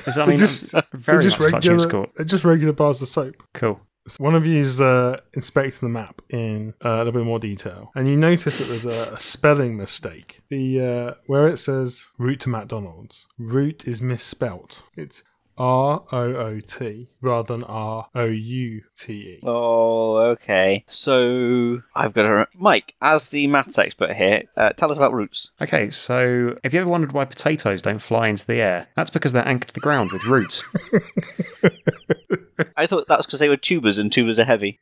'Cause, 0.05 0.19
I 0.19 0.27
mean, 0.27 0.39
just- 0.39 0.73
very 0.93 1.23
just 1.25 1.41
much 1.41 1.51
clutching 1.51 1.73
at 1.73 1.83
regular, 1.83 2.07
they're 2.17 2.25
just 2.27 2.45
regular 2.45 2.73
bars 2.73 3.03
of 3.03 3.09
soap. 3.09 3.35
Cool. 3.55 3.81
One 4.19 4.35
of 4.35 4.47
you's 4.47 4.81
uh, 4.81 5.21
inspecting 5.35 5.89
the 5.89 5.93
map 5.93 6.23
in 6.31 6.75
uh, 6.85 6.89
a 6.89 6.99
little 6.99 7.13
bit 7.13 7.25
more 7.25 7.39
detail, 7.39 7.91
and 7.95 8.09
you 8.09 8.17
notice 8.17 8.59
that 8.59 8.69
there's 8.69 8.87
a, 8.87 9.15
a 9.15 9.21
spelling 9.21 9.77
mistake. 9.77 10.41
The 10.49 10.81
uh, 10.81 11.15
where 11.27 11.49
it 11.49 11.59
says 11.59 12.07
route 12.19 12.41
to 12.41 12.49
McDonald's, 12.49 13.27
route 13.39 13.87
is 13.87 14.01
misspelt. 14.03 14.83
It's 14.97 15.23
R 15.61 16.03
O 16.11 16.37
O 16.37 16.61
T 16.61 17.09
rather 17.21 17.55
than 17.55 17.65
R 17.65 18.09
O 18.15 18.25
U 18.25 18.83
T 18.97 19.13
E. 19.13 19.41
Oh, 19.43 20.17
okay. 20.17 20.85
So 20.89 21.83
I've 21.95 22.15
got 22.15 22.25
a 22.25 22.49
Mike 22.55 22.95
as 23.03 23.27
the 23.27 23.47
maths 23.47 23.79
expert 23.79 24.15
here. 24.15 24.45
Uh, 24.57 24.71
tell 24.71 24.91
us 24.91 24.97
about 24.97 25.13
roots. 25.13 25.51
Okay, 25.61 25.91
so 25.91 26.57
have 26.65 26.73
you 26.73 26.81
ever 26.81 26.89
wondered 26.89 27.13
why 27.13 27.27
potatoes 27.27 27.83
don't 27.83 27.99
fly 27.99 28.29
into 28.29 28.47
the 28.47 28.63
air? 28.63 28.89
That's 28.97 29.11
because 29.11 29.35
they're 29.35 29.47
anchored 29.47 29.69
to 29.69 29.75
the 29.75 29.81
ground 29.81 30.13
with 30.13 30.25
roots. 30.25 30.65
I 32.77 32.87
thought 32.87 33.07
that's 33.07 33.27
because 33.27 33.41
they 33.41 33.49
were 33.49 33.57
tubers 33.57 33.99
and 33.99 34.13
tubers 34.13 34.39
are 34.39 34.45
heavy. 34.45 34.79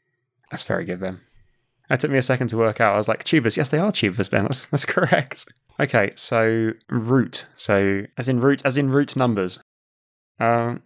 That's 0.50 0.64
very 0.64 0.84
good, 0.84 1.00
Ben. 1.00 1.20
That 1.88 2.00
took 2.00 2.10
me 2.10 2.18
a 2.18 2.22
second 2.22 2.48
to 2.48 2.56
work 2.58 2.80
out. 2.80 2.94
I 2.94 2.96
was 2.96 3.08
like, 3.08 3.24
tubers. 3.24 3.56
Yes, 3.56 3.70
they 3.70 3.78
are 3.78 3.92
tubers, 3.92 4.28
Ben. 4.28 4.42
That's, 4.48 4.66
that's 4.66 4.84
correct. 4.84 5.46
Okay, 5.80 6.10
so 6.16 6.72
root. 6.90 7.48
So 7.54 8.02
as 8.18 8.28
in 8.28 8.40
root, 8.40 8.62
as 8.64 8.76
in 8.76 8.90
root 8.90 9.16
numbers. 9.16 9.58
Um, 10.38 10.82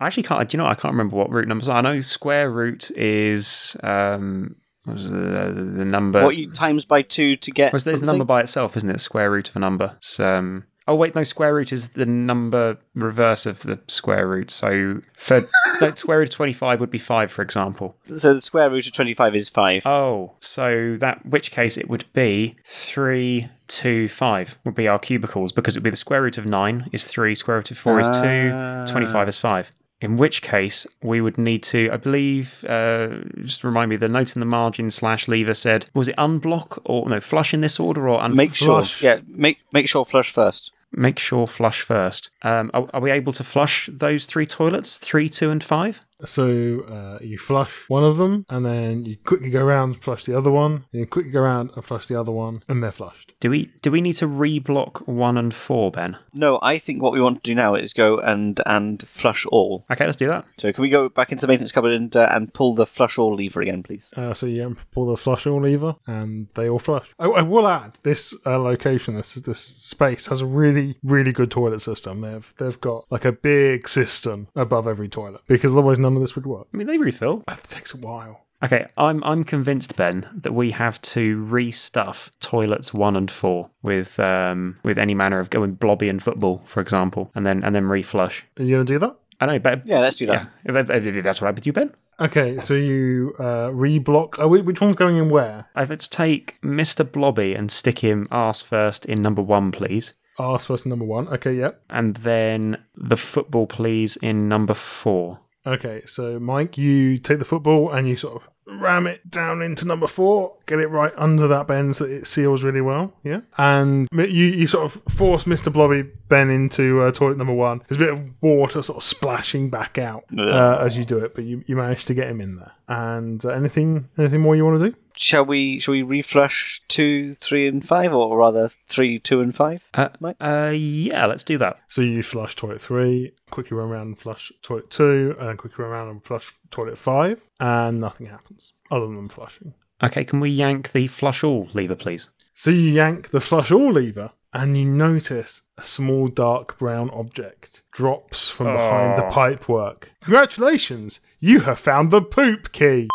I 0.00 0.06
actually 0.06 0.24
can't. 0.24 0.48
Do 0.48 0.56
you 0.56 0.58
know? 0.58 0.64
what? 0.64 0.78
I 0.78 0.80
can't 0.80 0.92
remember 0.92 1.16
what 1.16 1.30
root 1.30 1.46
numbers 1.48 1.68
are. 1.68 1.76
I 1.76 1.80
know 1.80 2.00
square 2.00 2.50
root 2.50 2.90
is 2.92 3.76
um, 3.82 4.56
what 4.84 4.94
was 4.94 5.10
the 5.10 5.52
the 5.76 5.84
number? 5.84 6.24
what 6.24 6.36
you 6.36 6.50
times 6.52 6.84
by 6.84 7.02
two 7.02 7.36
to 7.36 7.50
get? 7.50 7.72
Was 7.72 7.84
there's 7.84 8.00
the 8.00 8.06
something? 8.06 8.18
number 8.18 8.24
by 8.24 8.40
itself, 8.40 8.76
isn't 8.76 8.90
it? 8.90 9.00
Square 9.00 9.30
root 9.30 9.50
of 9.50 9.56
a 9.56 9.60
number. 9.60 9.96
So, 10.00 10.38
um, 10.38 10.64
oh 10.88 10.94
wait, 10.94 11.14
no. 11.14 11.22
Square 11.22 11.54
root 11.54 11.72
is 11.72 11.90
the 11.90 12.06
number 12.06 12.76
reverse 12.94 13.46
of 13.46 13.60
the 13.60 13.78
square 13.88 14.26
root. 14.28 14.50
So 14.50 15.00
for 15.16 15.40
no, 15.80 15.90
square 15.94 16.18
root 16.18 16.28
of 16.28 16.34
twenty 16.34 16.52
five 16.52 16.80
would 16.80 16.90
be 16.90 16.98
five, 16.98 17.30
for 17.32 17.42
example. 17.42 17.96
So 18.04 18.34
the 18.34 18.42
square 18.42 18.70
root 18.70 18.86
of 18.86 18.92
twenty-five 18.92 19.34
is 19.34 19.48
five. 19.48 19.82
Oh, 19.86 20.32
so 20.40 20.96
that 20.98 21.24
which 21.26 21.50
case 21.50 21.76
it 21.76 21.88
would 21.88 22.04
be 22.12 22.56
three, 22.64 23.48
two, 23.68 24.08
five 24.08 24.58
would 24.64 24.74
be 24.74 24.88
our 24.88 24.98
cubicles 24.98 25.52
because 25.52 25.76
it 25.76 25.78
would 25.80 25.84
be 25.84 25.90
the 25.90 25.96
square 25.96 26.22
root 26.22 26.38
of 26.38 26.46
nine 26.46 26.88
is 26.92 27.04
three, 27.04 27.34
square 27.34 27.58
root 27.58 27.70
of 27.70 27.78
four 27.78 28.00
is 28.00 28.08
two, 28.08 28.52
Ah. 28.54 28.84
25 28.86 29.28
is 29.28 29.38
five. 29.38 29.70
In 30.02 30.16
which 30.16 30.42
case 30.42 30.84
we 31.00 31.20
would 31.20 31.38
need 31.38 31.62
to, 31.62 31.88
I 31.92 31.96
believe, 31.96 32.64
uh, 32.68 33.18
just 33.44 33.62
remind 33.62 33.88
me, 33.88 33.96
the 33.96 34.08
note 34.08 34.34
in 34.34 34.40
the 34.40 34.46
margin 34.46 34.90
slash 34.90 35.28
lever 35.28 35.54
said, 35.54 35.86
was 35.94 36.08
it 36.08 36.16
unblock 36.16 36.80
or 36.84 37.08
no, 37.08 37.20
flush 37.20 37.54
in 37.54 37.60
this 37.60 37.78
order 37.78 38.08
or 38.08 38.20
un- 38.20 38.34
make 38.34 38.56
sure. 38.56 38.66
flush. 38.66 39.00
Yeah, 39.00 39.20
make 39.28 39.58
make 39.72 39.88
sure 39.88 40.04
flush 40.04 40.32
first. 40.32 40.72
make 40.90 41.20
sure 41.20 41.46
flush 41.46 41.82
first? 41.82 42.30
Um, 42.42 42.72
are, 42.74 42.88
are 42.92 43.00
we 43.00 43.12
able 43.12 43.32
to 43.34 43.44
flush 43.44 43.88
those 43.92 44.26
three 44.26 44.44
toilets, 44.44 44.98
three, 44.98 45.28
two, 45.28 45.50
and 45.50 45.62
five? 45.62 46.00
So 46.24 46.80
uh, 46.82 47.18
you 47.22 47.38
flush 47.38 47.88
one 47.88 48.04
of 48.04 48.16
them, 48.16 48.46
and 48.48 48.64
then 48.64 49.04
you 49.04 49.16
quickly 49.16 49.50
go 49.50 49.64
around, 49.64 50.02
flush 50.02 50.24
the 50.24 50.36
other 50.36 50.50
one, 50.50 50.84
and 50.92 51.00
you 51.00 51.06
quickly 51.06 51.30
go 51.30 51.40
around 51.40 51.70
and 51.74 51.84
flush 51.84 52.06
the 52.06 52.18
other 52.18 52.32
one, 52.32 52.62
and 52.68 52.82
they're 52.82 52.92
flushed. 52.92 53.32
Do 53.40 53.50
we 53.50 53.70
do 53.82 53.90
we 53.90 54.00
need 54.00 54.14
to 54.14 54.26
reblock 54.26 55.06
one 55.06 55.36
and 55.36 55.52
four, 55.52 55.90
Ben? 55.90 56.16
No, 56.32 56.58
I 56.62 56.78
think 56.78 57.02
what 57.02 57.12
we 57.12 57.20
want 57.20 57.42
to 57.42 57.50
do 57.50 57.54
now 57.54 57.74
is 57.74 57.92
go 57.92 58.18
and 58.18 58.60
and 58.66 59.06
flush 59.06 59.46
all. 59.46 59.84
Okay, 59.90 60.04
let's 60.04 60.16
do 60.16 60.28
that. 60.28 60.44
So 60.58 60.72
can 60.72 60.82
we 60.82 60.90
go 60.90 61.08
back 61.08 61.32
into 61.32 61.42
the 61.42 61.48
maintenance 61.48 61.72
cupboard 61.72 61.92
and 61.92 62.14
uh, 62.16 62.28
and 62.32 62.52
pull 62.52 62.74
the 62.74 62.86
flush 62.86 63.18
all 63.18 63.34
lever 63.34 63.60
again, 63.60 63.82
please? 63.82 64.08
Uh, 64.16 64.34
so 64.34 64.46
you 64.46 64.76
pull 64.92 65.06
the 65.06 65.16
flush 65.16 65.46
all 65.46 65.60
lever, 65.60 65.96
and 66.06 66.48
they 66.54 66.68
all 66.68 66.78
flush. 66.78 67.10
I, 67.18 67.26
I 67.26 67.42
will 67.42 67.66
add 67.66 67.98
this 68.02 68.34
uh, 68.46 68.58
location, 68.58 69.16
this 69.16 69.34
this 69.34 69.60
space 69.60 70.26
has 70.26 70.40
a 70.40 70.46
really 70.46 70.96
really 71.02 71.32
good 71.32 71.50
toilet 71.50 71.80
system. 71.80 72.20
They've 72.20 72.54
they've 72.58 72.80
got 72.80 73.10
like 73.10 73.24
a 73.24 73.32
big 73.32 73.88
system 73.88 74.48
above 74.54 74.86
every 74.86 75.08
toilet 75.08 75.42
because 75.46 75.72
otherwise 75.72 75.98
none 75.98 76.11
of 76.16 76.22
this 76.22 76.34
would 76.36 76.46
work. 76.46 76.66
I 76.72 76.76
mean, 76.76 76.86
they 76.86 76.98
refill. 76.98 77.42
It 77.48 77.62
takes 77.64 77.94
a 77.94 77.96
while. 77.96 78.40
Okay, 78.64 78.86
I'm 78.96 79.24
I'm 79.24 79.42
convinced, 79.42 79.96
Ben, 79.96 80.24
that 80.36 80.54
we 80.54 80.70
have 80.70 81.00
to 81.02 81.44
restuff 81.46 82.30
toilets 82.40 82.94
one 82.94 83.16
and 83.16 83.28
four 83.30 83.70
with 83.82 84.20
um 84.20 84.78
with 84.84 84.98
any 84.98 85.14
manner 85.14 85.40
of 85.40 85.50
going 85.50 85.72
blobby 85.74 86.08
and 86.08 86.22
football, 86.22 86.62
for 86.64 86.80
example, 86.80 87.30
and 87.34 87.44
then 87.44 87.64
and 87.64 87.74
then 87.74 87.84
reflush. 87.84 88.42
Are 88.58 88.62
you 88.62 88.76
gonna 88.76 88.84
do 88.84 88.98
that? 89.00 89.16
I 89.40 89.46
know, 89.46 89.58
but 89.58 89.84
Yeah, 89.84 89.98
let's 89.98 90.14
do 90.16 90.26
that. 90.26 90.48
yeah, 90.64 90.82
that's 91.22 91.42
all 91.42 91.46
right 91.46 91.54
with 91.54 91.66
you, 91.66 91.72
Ben. 91.72 91.92
Okay, 92.20 92.58
so 92.58 92.74
you 92.74 93.34
uh, 93.40 93.70
reblock. 93.70 94.34
Oh, 94.38 94.46
whi- 94.46 94.60
which 94.60 94.80
one's 94.80 94.94
going 94.94 95.16
in 95.16 95.28
where? 95.30 95.66
Uh, 95.74 95.86
let's 95.88 96.06
take 96.06 96.60
Mr. 96.62 97.10
Blobby 97.10 97.54
and 97.54 97.68
stick 97.72 97.98
him 97.98 98.28
arse 98.30 98.62
first 98.62 99.04
in 99.06 99.20
number 99.20 99.42
one, 99.42 99.72
please. 99.72 100.14
Arse 100.38 100.66
person 100.66 100.90
number 100.90 101.04
one. 101.04 101.26
Okay, 101.28 101.54
yep. 101.54 101.82
And 101.90 102.14
then 102.18 102.76
the 102.94 103.16
football, 103.16 103.66
please, 103.66 104.16
in 104.18 104.48
number 104.48 104.74
four. 104.74 105.40
Okay, 105.64 106.02
so 106.06 106.40
Mike, 106.40 106.76
you 106.76 107.18
take 107.18 107.38
the 107.38 107.44
football 107.44 107.90
and 107.92 108.08
you 108.08 108.16
sort 108.16 108.34
of 108.34 108.48
ram 108.80 109.06
it 109.06 109.28
down 109.30 109.62
into 109.62 109.86
number 109.86 110.06
four, 110.06 110.56
get 110.66 110.80
it 110.80 110.88
right 110.88 111.12
under 111.16 111.46
that 111.48 111.66
bend 111.66 111.94
so 111.94 112.04
that 112.06 112.12
it 112.12 112.26
seals 112.26 112.64
really 112.64 112.80
well. 112.80 113.12
Yeah, 113.22 113.40
and 113.58 114.08
you 114.12 114.24
you 114.24 114.66
sort 114.66 114.84
of 114.84 115.14
force 115.14 115.46
Mister 115.46 115.70
Blobby 115.70 116.02
Ben 116.28 116.50
into 116.50 117.02
uh, 117.02 117.12
toilet 117.12 117.38
number 117.38 117.52
one. 117.52 117.82
There's 117.88 118.00
a 118.00 118.04
bit 118.04 118.12
of 118.12 118.20
water 118.40 118.82
sort 118.82 118.96
of 118.96 119.04
splashing 119.04 119.70
back 119.70 119.98
out 119.98 120.24
uh, 120.36 120.78
as 120.80 120.96
you 120.96 121.04
do 121.04 121.18
it, 121.18 121.34
but 121.34 121.44
you, 121.44 121.62
you 121.66 121.76
manage 121.76 122.06
to 122.06 122.14
get 122.14 122.28
him 122.28 122.40
in 122.40 122.56
there. 122.56 122.72
And 122.88 123.44
uh, 123.44 123.50
anything 123.50 124.08
anything 124.18 124.40
more 124.40 124.56
you 124.56 124.64
want 124.64 124.80
to 124.80 124.90
do? 124.90 124.96
Shall 125.16 125.44
we? 125.44 125.78
Shall 125.80 125.92
we 125.92 126.02
reflush 126.02 126.80
two, 126.88 127.34
three, 127.34 127.66
and 127.66 127.86
five, 127.86 128.12
or 128.12 128.36
rather 128.38 128.70
three, 128.88 129.18
two, 129.18 129.40
and 129.40 129.54
five? 129.54 129.82
Uh, 129.94 130.08
Mike? 130.20 130.36
uh, 130.40 130.72
yeah, 130.74 131.26
let's 131.26 131.44
do 131.44 131.58
that. 131.58 131.78
So 131.88 132.00
you 132.02 132.22
flush 132.22 132.56
toilet 132.56 132.80
three, 132.82 133.32
quickly 133.50 133.76
run 133.76 133.88
around 133.88 134.06
and 134.08 134.18
flush 134.18 134.52
toilet 134.62 134.90
two, 134.90 135.36
and 135.38 135.48
then 135.48 135.56
quickly 135.56 135.84
run 135.84 135.92
around 135.92 136.08
and 136.08 136.24
flush 136.24 136.54
toilet 136.70 136.98
five, 136.98 137.40
and 137.60 138.00
nothing 138.00 138.26
happens 138.26 138.72
other 138.90 139.06
than 139.06 139.28
flushing. 139.28 139.74
Okay, 140.02 140.24
can 140.24 140.40
we 140.40 140.50
yank 140.50 140.92
the 140.92 141.06
flush 141.06 141.44
all 141.44 141.68
lever, 141.74 141.94
please? 141.94 142.28
So 142.54 142.70
you 142.70 142.90
yank 142.92 143.30
the 143.30 143.40
flush 143.40 143.70
all 143.70 143.92
lever, 143.92 144.32
and 144.52 144.76
you 144.76 144.84
notice 144.84 145.62
a 145.78 145.84
small 145.84 146.28
dark 146.28 146.78
brown 146.78 147.08
object 147.10 147.82
drops 147.92 148.48
from 148.50 148.66
behind 148.66 149.16
the 149.16 149.26
Oh. 149.26 149.30
pipework. 149.30 150.04
Congratulations! 150.24 151.20
You 151.40 151.60
have 151.60 151.78
found 151.78 152.10
the 152.10 152.20
poop 152.22 152.72
key! 152.72 153.08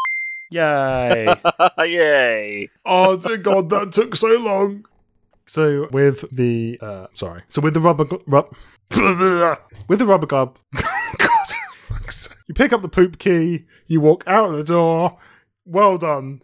Yay! 0.49 1.27
Yay! 1.79 2.69
Oh 2.85 3.17
dear 3.17 3.37
god, 3.37 3.69
that 3.69 3.91
took 3.91 4.15
so 4.15 4.37
long. 4.37 4.85
So 5.45 5.87
with 5.91 6.25
the 6.31 6.77
uh 6.81 7.07
sorry. 7.13 7.43
So 7.49 7.61
with 7.61 7.73
the 7.73 7.79
rubber 7.79 8.05
gl- 8.05 8.23
rub 8.27 8.55
with 9.87 9.99
the 9.99 10.05
rubber 10.05 10.27
glove 10.27 10.57
God, 11.17 11.47
you 12.47 12.53
pick 12.53 12.73
up 12.73 12.81
the 12.81 12.89
poop 12.89 13.17
key, 13.19 13.65
you 13.87 14.01
walk 14.01 14.23
out 14.27 14.49
of 14.49 14.57
the 14.57 14.63
door. 14.63 15.17
Well 15.65 15.97
done. 15.97 16.41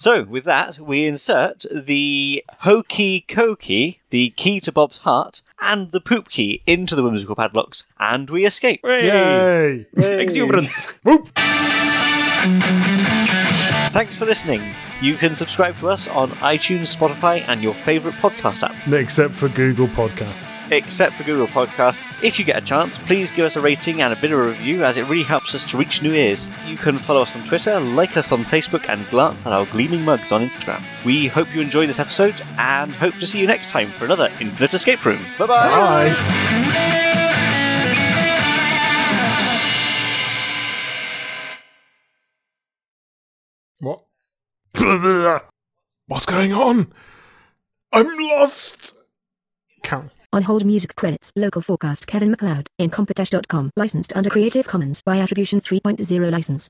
So, 0.00 0.22
with 0.22 0.44
that, 0.44 0.78
we 0.78 1.04
insert 1.04 1.66
the 1.70 2.42
hokey 2.60 3.22
cokey, 3.28 3.98
the 4.08 4.30
key 4.30 4.58
to 4.60 4.72
Bob's 4.72 4.96
heart, 4.96 5.42
and 5.60 5.92
the 5.92 6.00
poop 6.00 6.30
key 6.30 6.62
into 6.66 6.96
the 6.96 7.02
whimsical 7.02 7.36
padlocks, 7.36 7.86
and 7.98 8.30
we 8.30 8.46
escape. 8.46 8.80
Yay! 8.82 9.86
Yay! 9.94 10.22
Exuberance! 10.22 10.86
Whoop! 11.04 11.28
Thanks 13.92 14.16
for 14.16 14.24
listening. 14.24 14.62
You 15.00 15.16
can 15.16 15.34
subscribe 15.34 15.76
to 15.78 15.88
us 15.88 16.06
on 16.06 16.30
iTunes, 16.32 16.94
Spotify, 16.96 17.44
and 17.48 17.60
your 17.62 17.74
favourite 17.74 18.16
podcast 18.18 18.62
app, 18.62 18.74
Except 18.92 19.34
for 19.34 19.48
Google 19.48 19.88
Podcasts. 19.88 20.60
except 20.70 21.16
for 21.16 21.24
Google 21.24 21.48
Podcasts. 21.48 21.98
If 22.22 22.38
you 22.38 22.44
get 22.44 22.56
a 22.56 22.60
chance, 22.64 22.98
please 22.98 23.30
give 23.30 23.46
us 23.46 23.56
a 23.56 23.60
rating 23.60 24.00
and 24.02 24.12
a 24.12 24.16
bit 24.16 24.30
of 24.30 24.38
a 24.38 24.42
review, 24.42 24.84
as 24.84 24.96
it 24.96 25.02
really 25.08 25.24
helps 25.24 25.54
us 25.54 25.64
to 25.66 25.76
reach 25.76 26.02
new 26.02 26.12
ears. 26.12 26.48
You 26.66 26.76
can 26.76 26.98
follow 26.98 27.22
us 27.22 27.34
on 27.34 27.44
Twitter, 27.44 27.80
like 27.80 28.16
us 28.16 28.30
on 28.30 28.44
Facebook, 28.44 28.88
and 28.88 29.08
glance 29.08 29.44
at 29.46 29.52
our 29.52 29.66
gleaming 29.66 30.02
mugs 30.04 30.30
on 30.30 30.46
Instagram. 30.46 30.82
We 31.04 31.26
hope 31.26 31.52
you 31.54 31.60
enjoyed 31.60 31.88
this 31.88 31.98
episode, 31.98 32.40
and 32.58 32.92
hope 32.92 33.14
to 33.14 33.26
see 33.26 33.40
you 33.40 33.46
next 33.48 33.70
time 33.70 33.90
for 33.92 34.04
another 34.04 34.30
Infinite 34.40 34.74
Escape 34.74 35.04
Room. 35.04 35.24
Bye 35.38 35.46
bye! 35.46 35.68
Bye. 36.10 37.09
What's 46.06 46.24
going 46.24 46.54
on? 46.54 46.90
I'm 47.92 48.16
lost. 48.18 48.94
Count. 49.82 50.10
On 50.32 50.42
hold 50.42 50.64
music 50.64 50.94
credits. 50.96 51.30
Local 51.36 51.60
forecast 51.60 52.06
Kevin 52.06 52.30
MacLeod. 52.30 52.66
Incompetech.com. 52.78 53.72
Licensed 53.76 54.16
under 54.16 54.30
Creative 54.30 54.66
Commons 54.66 55.02
by 55.02 55.18
Attribution 55.18 55.60
3.0 55.60 56.32
license. 56.32 56.68